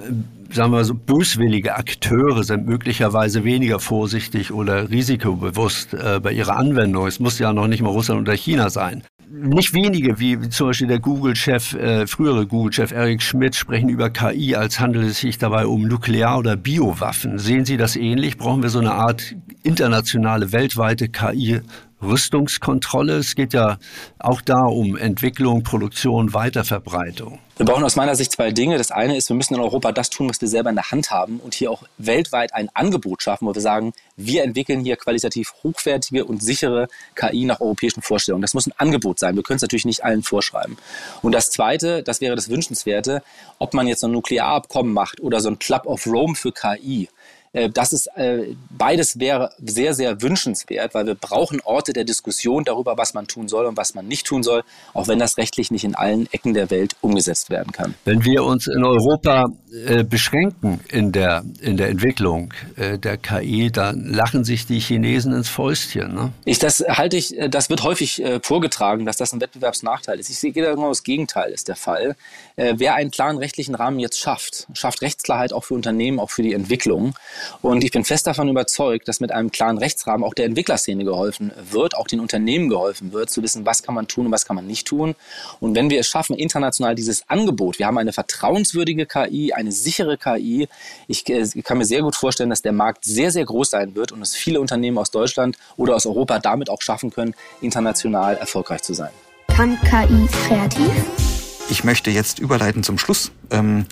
sagen 0.54 0.72
wir 0.72 0.84
so, 0.84 0.94
böswillige 0.94 1.76
Akteure 1.76 2.44
sind 2.44 2.66
möglicherweise 2.66 3.44
weniger 3.44 3.80
vorsichtig 3.80 4.52
oder 4.52 4.90
risikobewusst 4.90 5.94
äh, 5.94 6.20
bei 6.22 6.32
ihrer 6.32 6.56
Anwendung. 6.56 7.06
Es 7.06 7.20
muss 7.20 7.38
ja 7.38 7.52
noch 7.52 7.66
nicht 7.66 7.82
mal 7.82 7.90
Russland 7.90 8.20
oder 8.20 8.34
China 8.34 8.70
sein. 8.70 9.02
Nicht 9.30 9.72
wenige, 9.72 10.18
wie 10.18 10.38
zum 10.50 10.68
Beispiel 10.68 10.88
der 10.88 10.98
Google-Chef, 10.98 11.72
äh, 11.74 12.06
frühere 12.06 12.46
Google-Chef 12.46 12.92
Eric 12.92 13.22
Schmidt, 13.22 13.54
sprechen 13.54 13.88
über 13.88 14.10
KI, 14.10 14.54
als 14.56 14.78
handelt 14.78 15.06
es 15.06 15.20
sich 15.20 15.38
dabei 15.38 15.66
um 15.66 15.88
Nuklear- 15.88 16.38
oder 16.38 16.56
Biowaffen. 16.56 17.38
Sehen 17.38 17.64
Sie 17.64 17.78
das 17.78 17.96
ähnlich? 17.96 18.36
Brauchen 18.36 18.62
wir 18.62 18.68
so 18.68 18.80
eine 18.80 18.92
Art 18.92 19.34
internationale, 19.62 20.52
weltweite 20.52 21.08
KI 21.08 21.62
Rüstungskontrolle. 22.02 23.16
Es 23.16 23.34
geht 23.34 23.54
ja 23.54 23.78
auch 24.18 24.40
da 24.40 24.64
um 24.64 24.96
Entwicklung, 24.96 25.62
Produktion, 25.62 26.34
Weiterverbreitung. 26.34 27.38
Wir 27.56 27.66
brauchen 27.66 27.84
aus 27.84 27.96
meiner 27.96 28.16
Sicht 28.16 28.32
zwei 28.32 28.50
Dinge. 28.50 28.78
Das 28.78 28.90
eine 28.90 29.16
ist, 29.16 29.28
wir 29.28 29.36
müssen 29.36 29.54
in 29.54 29.60
Europa 29.60 29.92
das 29.92 30.10
tun, 30.10 30.28
was 30.28 30.40
wir 30.40 30.48
selber 30.48 30.70
in 30.70 30.76
der 30.76 30.90
Hand 30.90 31.10
haben 31.10 31.38
und 31.38 31.54
hier 31.54 31.70
auch 31.70 31.84
weltweit 31.98 32.54
ein 32.54 32.70
Angebot 32.74 33.22
schaffen, 33.22 33.46
wo 33.46 33.54
wir 33.54 33.60
sagen, 33.60 33.92
wir 34.16 34.42
entwickeln 34.42 34.80
hier 34.80 34.96
qualitativ 34.96 35.52
hochwertige 35.62 36.24
und 36.24 36.42
sichere 36.42 36.88
KI 37.14 37.44
nach 37.44 37.60
europäischen 37.60 38.02
Vorstellungen. 38.02 38.42
Das 38.42 38.54
muss 38.54 38.66
ein 38.66 38.72
Angebot 38.78 39.18
sein. 39.18 39.36
Wir 39.36 39.42
können 39.42 39.56
es 39.56 39.62
natürlich 39.62 39.84
nicht 39.84 40.02
allen 40.02 40.22
vorschreiben. 40.22 40.76
Und 41.20 41.32
das 41.32 41.50
zweite, 41.50 42.02
das 42.02 42.20
wäre 42.20 42.34
das 42.34 42.48
Wünschenswerte, 42.48 43.22
ob 43.58 43.74
man 43.74 43.86
jetzt 43.86 44.00
so 44.00 44.08
ein 44.08 44.12
Nuklearabkommen 44.12 44.92
macht 44.92 45.20
oder 45.20 45.40
so 45.40 45.48
ein 45.48 45.58
Club 45.58 45.86
of 45.86 46.06
Rome 46.06 46.34
für 46.34 46.52
KI 46.52 47.08
das 47.52 47.92
ist 47.92 48.06
äh, 48.16 48.54
beides 48.70 49.18
wäre 49.18 49.50
sehr, 49.62 49.94
sehr 49.94 50.22
wünschenswert, 50.22 50.94
weil 50.94 51.06
wir 51.06 51.14
brauchen 51.14 51.60
Orte 51.60 51.92
der 51.92 52.04
Diskussion 52.04 52.64
darüber, 52.64 52.96
was 52.96 53.14
man 53.14 53.26
tun 53.26 53.48
soll 53.48 53.66
und 53.66 53.76
was 53.76 53.94
man 53.94 54.06
nicht 54.06 54.26
tun 54.26 54.42
soll, 54.42 54.62
auch 54.94 55.08
wenn 55.08 55.18
das 55.18 55.36
rechtlich 55.36 55.70
nicht 55.70 55.84
in 55.84 55.94
allen 55.94 56.32
Ecken 56.32 56.54
der 56.54 56.70
Welt 56.70 56.96
umgesetzt 57.00 57.50
werden 57.50 57.72
kann. 57.72 57.94
Wenn 58.04 58.24
wir 58.24 58.44
uns 58.44 58.66
in 58.66 58.84
Europa 58.84 59.46
äh, 59.86 60.04
beschränken 60.04 60.80
in 60.88 61.12
der, 61.12 61.44
in 61.60 61.76
der 61.76 61.88
Entwicklung 61.88 62.52
äh, 62.76 62.98
der 62.98 63.16
KI, 63.16 63.70
dann 63.70 64.06
lachen 64.06 64.44
sich 64.44 64.66
die 64.66 64.80
Chinesen 64.80 65.32
ins 65.32 65.48
Fäustchen. 65.48 66.14
Ne? 66.14 66.32
Ich, 66.44 66.58
das 66.58 66.80
halte 66.88 67.16
ich, 67.16 67.36
äh, 67.38 67.48
das 67.48 67.70
wird 67.70 67.82
häufig 67.82 68.22
äh, 68.22 68.40
vorgetragen, 68.42 69.06
dass 69.06 69.16
das 69.16 69.32
ein 69.32 69.40
Wettbewerbsnachteil 69.40 70.18
ist. 70.18 70.30
Ich 70.30 70.38
sehe 70.38 70.52
genau 70.52 70.88
das 70.88 71.02
Gegenteil 71.02 71.52
ist 71.52 71.68
der 71.68 71.76
Fall. 71.76 72.16
Äh, 72.56 72.74
wer 72.78 72.94
einen 72.94 73.10
klaren 73.10 73.38
rechtlichen 73.38 73.74
Rahmen 73.74 73.98
jetzt 73.98 74.18
schafft, 74.18 74.66
schafft 74.74 75.02
Rechtsklarheit 75.02 75.52
auch 75.52 75.64
für 75.64 75.74
Unternehmen, 75.74 76.18
auch 76.18 76.30
für 76.30 76.42
die 76.42 76.54
Entwicklung. 76.54 77.14
Und 77.61 77.85
ich 77.85 77.90
bin 77.90 78.05
fest 78.05 78.26
davon 78.26 78.48
überzeugt, 78.48 79.09
dass 79.09 79.20
mit 79.20 79.33
einem 79.33 79.50
klaren 79.50 79.78
Rechtsrahmen 79.78 80.24
auch 80.24 80.35
der 80.35 80.46
Entwicklerszene 80.46 81.05
geholfen 81.05 81.52
wird, 81.70 81.96
auch 81.96 82.07
den 82.07 82.20
Unternehmen 82.20 82.68
geholfen 82.68 83.12
wird, 83.12 83.31
zu 83.31 83.42
wissen, 83.42 83.66
was 83.66 83.83
kann 83.83 83.94
man 83.94 84.09
tun 84.09 84.26
und 84.26 84.33
was 84.33 84.46
kann 84.46 84.57
man 84.57 84.66
nicht 84.66 84.87
tun. 84.87 85.14
Und 85.61 85.74
wenn 85.74 85.90
wir 85.90 86.00
es 86.00 86.09
schaffen, 86.09 86.37
international 86.37 86.94
dieses 86.94 87.28
Angebot, 87.28 87.78
wir 87.78 87.87
haben 87.87 87.98
eine 87.98 88.12
vertrauenswürdige 88.12 89.07
KI, 89.07 89.52
eine 89.52 89.72
sichere 89.72 90.18
KI, 90.18 90.68
ich, 91.07 91.28
äh, 91.28 91.46
ich 91.55 91.64
kann 91.64 91.78
mir 91.78 91.85
sehr 91.85 92.02
gut 92.02 92.16
vorstellen, 92.16 92.50
dass 92.50 92.62
der 92.62 92.72
Markt 92.72 93.05
sehr, 93.05 93.31
sehr 93.31 93.44
groß 93.44 93.70
sein 93.70 93.94
wird 93.94 94.12
und 94.12 94.20
dass 94.20 94.35
viele 94.35 94.61
Unternehmen 94.61 94.98
aus 94.98 95.11
Deutschland 95.11 95.57
oder 95.76 95.96
aus 95.96 96.07
Europa 96.07 96.38
damit 96.38 96.70
auch 96.70 96.83
schaffen 96.83 97.11
können, 97.11 97.35
international 97.61 98.37
erfolgreich 98.37 98.83
zu 98.83 98.94
sein. 98.94 99.11
Kann 99.48 99.78
KI 99.83 100.26
kreativ? 100.46 101.31
Ich 101.72 101.85
möchte 101.85 102.11
jetzt 102.11 102.38
überleiten 102.38 102.82
zum 102.82 102.98
Schluss 102.98 103.32
ähm, 103.50 103.87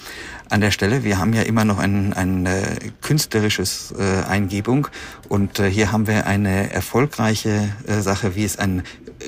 an 0.50 0.60
der 0.60 0.70
Stelle. 0.70 1.02
Wir 1.02 1.16
haben 1.16 1.32
ja 1.32 1.40
immer 1.40 1.64
noch 1.64 1.78
ein, 1.78 2.12
ein 2.12 2.44
äh, 2.44 2.76
künstlerisches 3.00 3.94
äh, 3.98 4.22
Eingebung 4.28 4.88
und 5.30 5.58
äh, 5.58 5.70
hier 5.70 5.90
haben 5.90 6.06
wir 6.06 6.26
eine 6.26 6.70
erfolgreiche 6.74 7.70
äh, 7.86 8.02
Sache, 8.02 8.36
wie 8.36 8.44
es 8.44 8.58
ein 8.58 8.82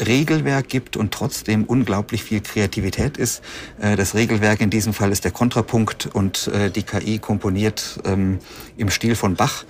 Regelwerk 0.07 0.69
gibt 0.69 0.99
und 0.99 1.15
trotzdem 1.15 1.65
unglaublich 1.65 2.25
viel 2.25 2.43
Kreativität 2.43 3.17
ist. 3.17 3.43
Äh, 3.81 3.97
das 3.97 4.15
Regelwerk 4.15 4.61
in 4.61 4.69
diesem 4.69 4.93
Fall 4.93 5.13
ist 5.13 5.25
der 5.25 5.33
Kontrapunkt 5.33 6.11
und 6.13 6.49
äh, 6.49 6.71
die 6.71 6.83
KI 6.83 7.21
komponiert 7.21 8.01
ähm, 8.05 8.39
im 8.77 8.91
Stil 8.91 9.15
von 9.15 9.35
Bach 9.35 9.65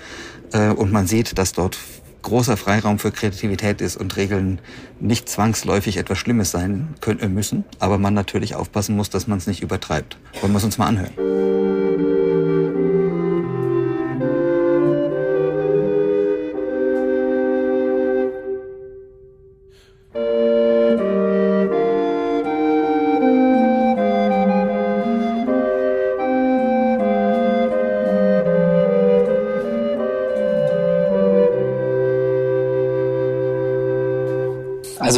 äh, 0.53 0.71
und 0.71 0.90
man 0.90 1.07
sieht, 1.07 1.38
dass 1.38 1.53
dort 1.53 1.79
großer 2.23 2.57
Freiraum 2.57 2.99
für 2.99 3.13
Kreativität 3.13 3.81
ist 3.81 3.97
und 3.97 4.17
Regeln 4.17 4.61
nicht 5.01 5.29
zwangsläufig 5.29 5.97
etwas 5.97 6.19
Schlimmes 6.19 6.51
sein 6.51 6.95
können, 7.01 7.21
äh, 7.21 7.29
müssen, 7.29 7.65
aber 7.79 7.99
man 7.99 8.15
natürlich 8.15 8.55
aufpassen 8.55 8.97
muss, 8.97 9.11
dass 9.11 9.27
man 9.27 9.39
es 9.39 9.47
nicht 9.47 9.63
übertreibt. 9.63 10.17
Wollen 10.41 10.53
wir 10.53 10.59
es 10.59 10.65
uns 10.65 10.79
mal 10.79 10.87
anhören? 10.87 11.13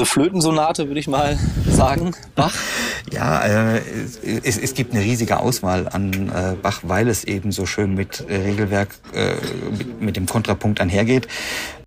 Also 0.04 0.20
Flötensonate 0.20 0.86
würde 0.88 1.00
ich 1.00 1.08
mal 1.08 1.38
sagen, 1.66 2.14
Bach. 2.34 2.54
Ja, 3.10 3.74
äh, 3.74 3.80
es, 4.42 4.58
es 4.58 4.74
gibt 4.74 4.92
eine 4.92 5.02
riesige 5.02 5.40
Auswahl 5.40 5.88
an 5.88 6.12
äh, 6.28 6.56
Bach, 6.60 6.80
weil 6.82 7.08
es 7.08 7.24
eben 7.24 7.52
so 7.52 7.64
schön 7.64 7.94
mit 7.94 8.22
Regelwerk, 8.28 8.88
äh, 9.14 9.36
mit, 9.70 10.02
mit 10.02 10.16
dem 10.16 10.26
Kontrapunkt 10.26 10.82
einhergeht. 10.82 11.26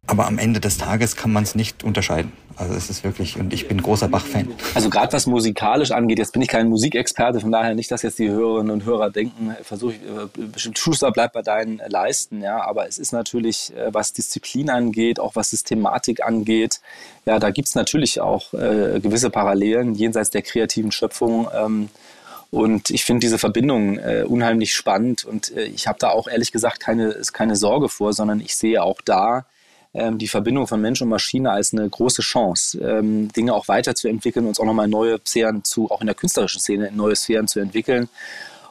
Aber 0.08 0.26
am 0.26 0.38
Ende 0.38 0.60
des 0.60 0.78
Tages 0.78 1.15
kann 1.15 1.34
man 1.34 1.43
es 1.43 1.54
nicht 1.54 1.84
unterscheiden. 1.84 2.32
Also 2.56 2.74
es 2.74 2.89
ist 2.89 3.04
wirklich, 3.04 3.38
und 3.38 3.54
ich 3.54 3.67
bin 3.67 3.80
großer 3.80 4.08
Bach-Fan. 4.08 4.48
Also 4.74 4.89
gerade 4.89 5.13
was 5.13 5.28
musikalisch 5.28 5.91
angeht, 5.91 6.17
jetzt 6.17 6.32
bin 6.32 6.41
ich 6.41 6.48
kein 6.48 6.70
Musikexperte, 6.70 7.39
von 7.39 7.52
daher 7.52 7.76
nicht, 7.76 7.91
dass 7.91 8.02
jetzt 8.02 8.17
die 8.17 8.30
Hörerinnen 8.30 8.72
und 8.72 8.84
Hörer 8.84 9.12
denken, 9.12 9.56
versuche 9.62 9.93
ich, 9.93 10.00
äh, 10.00 10.48
bestimmt 10.48 10.80
Schuster 10.80 11.12
bleibt 11.12 11.34
bei 11.34 11.43
deinen 11.43 11.80
Leisten, 11.88 12.41
ja, 12.41 12.60
aber 12.65 12.88
es 12.88 12.98
ist 12.98 13.12
natürlich, 13.12 13.76
äh, 13.76 13.93
was 13.93 14.12
Disziplin 14.12 14.72
angeht, 14.72 15.20
auch 15.20 15.36
was 15.36 15.52
Systematik 15.52 16.26
angeht, 16.26 16.82
ja, 17.26 17.38
da 17.38 17.52
gibt's 17.52 17.76
natürlich 17.76 18.22
auch 18.22 18.54
äh, 18.56 19.00
gewisse 19.02 19.30
Parallelen 19.30 19.93
jenseits 19.93 20.32
der 20.32 20.41
kreativen 20.41 20.91
Schöpfung. 20.91 21.48
Ähm, 21.54 21.89
und 22.50 22.89
ich 22.89 23.04
finde 23.04 23.20
diese 23.20 23.38
Verbindung 23.38 24.00
äh, 24.00 24.24
unheimlich 24.26 24.74
spannend 24.74 25.26
und 25.26 25.56
äh, 25.56 25.65
ich 25.65 25.86
habe 25.86 26.00
da 26.00 26.10
auch 26.10 26.28
ehrlich 26.28 26.52
gesagt 26.52 26.80
keine, 26.80 27.22
keine 27.34 27.56
Sorge 27.56 27.89
vor, 27.89 28.13
sondern 28.13 28.39
ich 28.39 28.56
sehe 28.56 28.82
auch 28.82 29.02
da, 29.04 29.46
ähm, 29.98 30.18
die 30.18 30.28
Verbindung 30.28 30.68
von 30.68 30.80
Mensch 30.80 31.02
und 31.02 31.10
Maschine 31.10 31.52
als 31.52 31.74
eine 31.74 31.90
große 31.90 32.22
Chance, 32.22 32.80
ähm, 32.80 33.32
Dinge 33.34 33.54
auch 33.54 33.68
weiterzuentwickeln, 33.68 34.46
uns 34.46 34.60
auch 34.60 34.66
nochmal 34.66 34.88
neue 34.88 35.20
Sphären 35.26 35.64
zu, 35.64 35.92
auch 35.92 36.02
in 36.02 36.08
der 36.08 36.16
künstlerischen 36.16 36.62
Szene, 36.62 36.92
neue 36.94 37.16
Sphären 37.16 37.48
zu 37.48 37.60
entwickeln. 37.60 38.10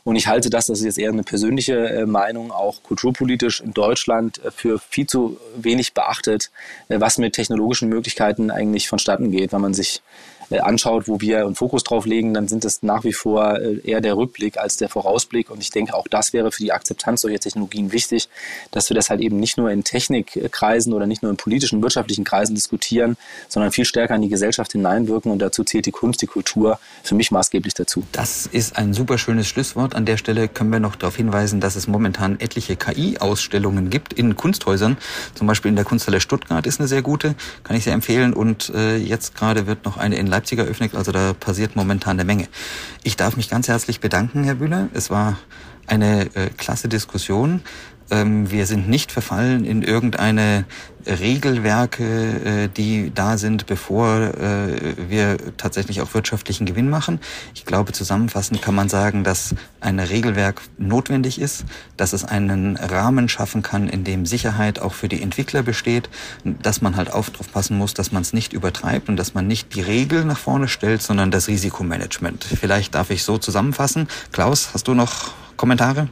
Und 0.07 0.15
ich 0.15 0.29
halte 0.29 0.51
das, 0.51 0.67
das 0.67 0.79
ist 0.79 0.85
jetzt 0.85 0.99
eher 0.99 1.11
eine 1.11 1.25
persönliche 1.25 1.75
äh, 1.75 2.07
Meinung, 2.07 2.53
auch 2.53 2.81
kulturpolitisch 2.85 3.61
in 3.61 3.75
Deutschland 3.75 4.39
äh, 4.45 4.53
für 4.53 4.79
viel 4.79 5.09
zu 5.09 5.37
wenig 5.57 5.95
beachtet, 5.95 6.53
äh, 6.89 7.01
was 7.01 7.19
mit 7.19 7.35
technologischen 7.35 7.89
Möglichkeiten 7.89 8.53
eigentlich 8.53 8.89
vonstatten 8.89 9.33
geht, 9.33 9.53
wenn 9.53 9.61
man 9.61 9.75
sich 9.75 10.03
anschaut, 10.51 11.09
wo 11.09 11.21
wir 11.21 11.45
einen 11.45 11.55
Fokus 11.55 11.85
drauf 11.85 12.07
legen, 12.07 12.35
dann 12.35 12.49
sind 12.49 12.65
es 12.65 12.83
nach 12.83 13.05
wie 13.05 13.13
vor 13.13 13.59
äh, 13.59 13.79
eher 13.85 14.01
der 14.01 14.17
Rückblick 14.17 14.59
als 14.59 14.77
der 14.77 14.89
Vorausblick. 14.89 15.51
Und 15.51 15.63
ich 15.63 15.71
denke, 15.71 15.95
auch 15.95 16.07
das 16.09 16.33
wäre 16.33 16.53
für 16.53 16.63
die 16.63 16.73
Akzeptanz 16.73 17.23
solcher 17.23 17.41
Technologien 17.41 17.93
wichtig, 17.93 18.29
dass 18.71 18.89
wir 18.89 18.95
das 18.95 19.11
halt 19.11 19.21
eben 19.21 19.39
nicht 19.39 19.59
nur 19.59 19.71
in 19.71 19.85
Technikkreisen 19.85 20.93
oder 20.93 21.07
nicht 21.07 21.23
nur 21.23 21.31
in 21.31 21.37
politischen, 21.37 21.83
wirtschaftlichen 21.83 22.25
Kreisen 22.25 22.55
diskutieren, 22.55 23.17
sondern 23.49 23.73
viel 23.73 23.85
stärker 23.85 24.15
in 24.15 24.23
die 24.23 24.29
Gesellschaft 24.29 24.73
hineinwirken. 24.73 25.33
Und 25.33 25.41
dazu 25.41 25.65
zählt 25.65 25.87
die 25.87 25.93
Kunst, 25.93 26.23
die 26.23 26.27
Kultur 26.27 26.79
für 27.03 27.15
mich 27.15 27.31
maßgeblich 27.31 27.75
dazu. 27.75 28.05
Das 28.13 28.47
ist 28.47 28.77
ein 28.77 28.95
super 28.95 29.19
schönes 29.19 29.49
Schlusswort. 29.49 29.95
An 29.95 30.05
der 30.05 30.17
Stelle 30.17 30.49
können 30.49 30.71
wir 30.71 30.81
noch 30.81 30.97
darauf 30.97 31.17
hinweisen, 31.17 31.61
dass 31.61 31.77
es 31.77 31.89
momentan 31.89 32.39
etliche 32.41 32.77
KI-Ausstellungen 32.77 33.91
gibt 33.91 34.13
in 34.13 34.37
Kunsthäusern. 34.37 34.97
Zum 35.35 35.47
Beispiel 35.47 35.71
in 35.71 35.77
der 35.77 35.85
Kunsthalle 35.85 36.21
Stuttgart 36.21 36.67
ist 36.67 36.81
eine 36.81 36.89
sehr 36.89 37.03
gute, 37.03 37.35
kann 37.65 37.77
ich 37.77 37.85
sehr 37.85 37.95
empfehlen. 37.95 38.33
Und 38.33 38.71
äh, 38.75 38.97
jetzt 38.97 39.35
gerade 39.35 39.67
wird 39.67 39.85
noch 39.85 39.97
eine 39.97 40.17
in 40.17 40.27
Leipzig 40.37 40.59
eröffnet. 40.59 40.95
Also 40.95 41.13
da 41.13 41.33
passiert 41.33 41.77
momentan 41.77 42.17
eine 42.17 42.25
Menge. 42.25 42.49
Ich 43.03 43.17
darf 43.17 43.37
mich 43.37 43.49
ganz 43.49 43.69
herzlich 43.69 44.01
bedanken, 44.01 44.45
Herr 44.45 44.57
Bühler. 44.57 44.89
Es 44.93 45.09
war 45.09 45.39
eine 45.87 46.35
äh, 46.35 46.51
klasse 46.57 46.89
Diskussion. 46.89 47.63
Ähm, 48.11 48.51
wir 48.51 48.67
sind 48.67 48.89
nicht 48.89 49.13
verfallen 49.13 49.65
in 49.65 49.83
irgendeine 49.83 50.65
Regelwerke, 51.07 52.05
äh, 52.65 52.69
die 52.69 53.13
da 53.15 53.39
sind, 53.39 53.67
bevor 53.67 54.17
äh, 54.17 54.95
wir 55.09 55.37
tatsächlich 55.57 56.01
auch 56.01 56.15
wirtschaftlichen 56.15 56.67
Gewinn 56.67 56.91
machen. 56.91 57.21
Ich 57.55 57.65
glaube, 57.65 57.93
zusammenfassend 57.93 58.63
kann 58.63 58.75
man 58.75 58.89
sagen, 58.89 59.25
dass 59.25 59.55
ein 59.81 60.01
Regelwerk 60.01 60.63
notwendig 60.79 61.41
ist, 61.41 61.65
dass 61.97 62.13
es 62.13 62.25
einen 62.25 62.77
Rahmen 62.77 63.29
schaffen 63.29 63.63
kann, 63.63 63.89
in 63.89 64.05
dem 64.05 64.27
Sicherheit 64.27 64.81
auch 64.81 64.95
für 64.95 65.09
die 65.09 65.23
Entwickler 65.23 65.63
besteht, 65.63 66.09
dass 66.45 66.83
man 66.83 66.97
halt 66.97 67.13
aufpassen 67.13 67.79
muss, 67.79 67.95
dass 67.95 68.13
man 68.13 68.23
es 68.23 68.33
nicht 68.33 68.53
übertreibt 68.53 69.09
und 69.09 69.17
dass 69.17 69.35
man 69.35 69.47
nicht 69.47 69.75
die 69.75 69.83
Regel 69.83 70.25
nach 70.25 70.39
vorne 70.39 70.69
stellt, 70.69 71.03
sondern 71.03 71.31
das 71.31 71.49
Risikomanagement. 71.49 72.45
Vielleicht 72.45 72.95
darf 72.95 73.11
ich 73.11 73.23
so 73.23 73.39
zusammenfassen. 73.39 74.09
Klaus, 74.33 74.71
hast 74.75 74.89
du 74.89 74.95
noch 74.95 75.33
Kommentare? 75.57 76.09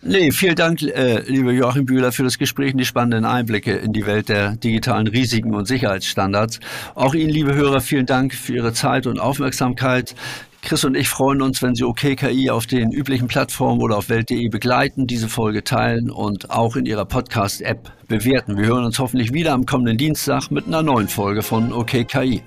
Nee, 0.00 0.30
vielen 0.30 0.54
Dank, 0.54 0.80
äh, 0.82 1.22
lieber 1.26 1.50
Joachim 1.50 1.84
Bühler, 1.84 2.12
für 2.12 2.22
das 2.22 2.38
Gespräch 2.38 2.72
und 2.72 2.78
die 2.78 2.84
spannenden 2.84 3.24
Einblicke 3.24 3.72
in 3.72 3.92
die 3.92 4.06
Welt 4.06 4.28
der 4.28 4.56
digitalen 4.56 5.08
Risiken 5.08 5.54
und 5.54 5.66
Sicherheitsstandards. 5.66 6.60
Auch 6.94 7.14
Ihnen, 7.14 7.30
liebe 7.30 7.54
Hörer, 7.54 7.80
vielen 7.80 8.06
Dank 8.06 8.32
für 8.32 8.54
Ihre 8.54 8.72
Zeit 8.72 9.08
und 9.08 9.18
Aufmerksamkeit. 9.18 10.14
Chris 10.62 10.84
und 10.84 10.96
ich 10.96 11.08
freuen 11.08 11.42
uns, 11.42 11.62
wenn 11.62 11.74
Sie 11.74 11.84
OKKI 11.84 12.50
auf 12.50 12.66
den 12.66 12.92
üblichen 12.92 13.26
Plattformen 13.26 13.80
oder 13.80 13.96
auf 13.96 14.08
welt.de 14.08 14.48
begleiten, 14.48 15.06
diese 15.06 15.28
Folge 15.28 15.64
teilen 15.64 16.10
und 16.10 16.50
auch 16.50 16.76
in 16.76 16.86
Ihrer 16.86 17.04
Podcast-App 17.04 17.90
bewerten. 18.06 18.56
Wir 18.56 18.66
hören 18.66 18.84
uns 18.84 18.98
hoffentlich 18.98 19.32
wieder 19.32 19.52
am 19.52 19.66
kommenden 19.66 19.98
Dienstag 19.98 20.50
mit 20.50 20.66
einer 20.66 20.82
neuen 20.82 21.08
Folge 21.08 21.42
von 21.42 21.72
OKKI. 21.72 22.42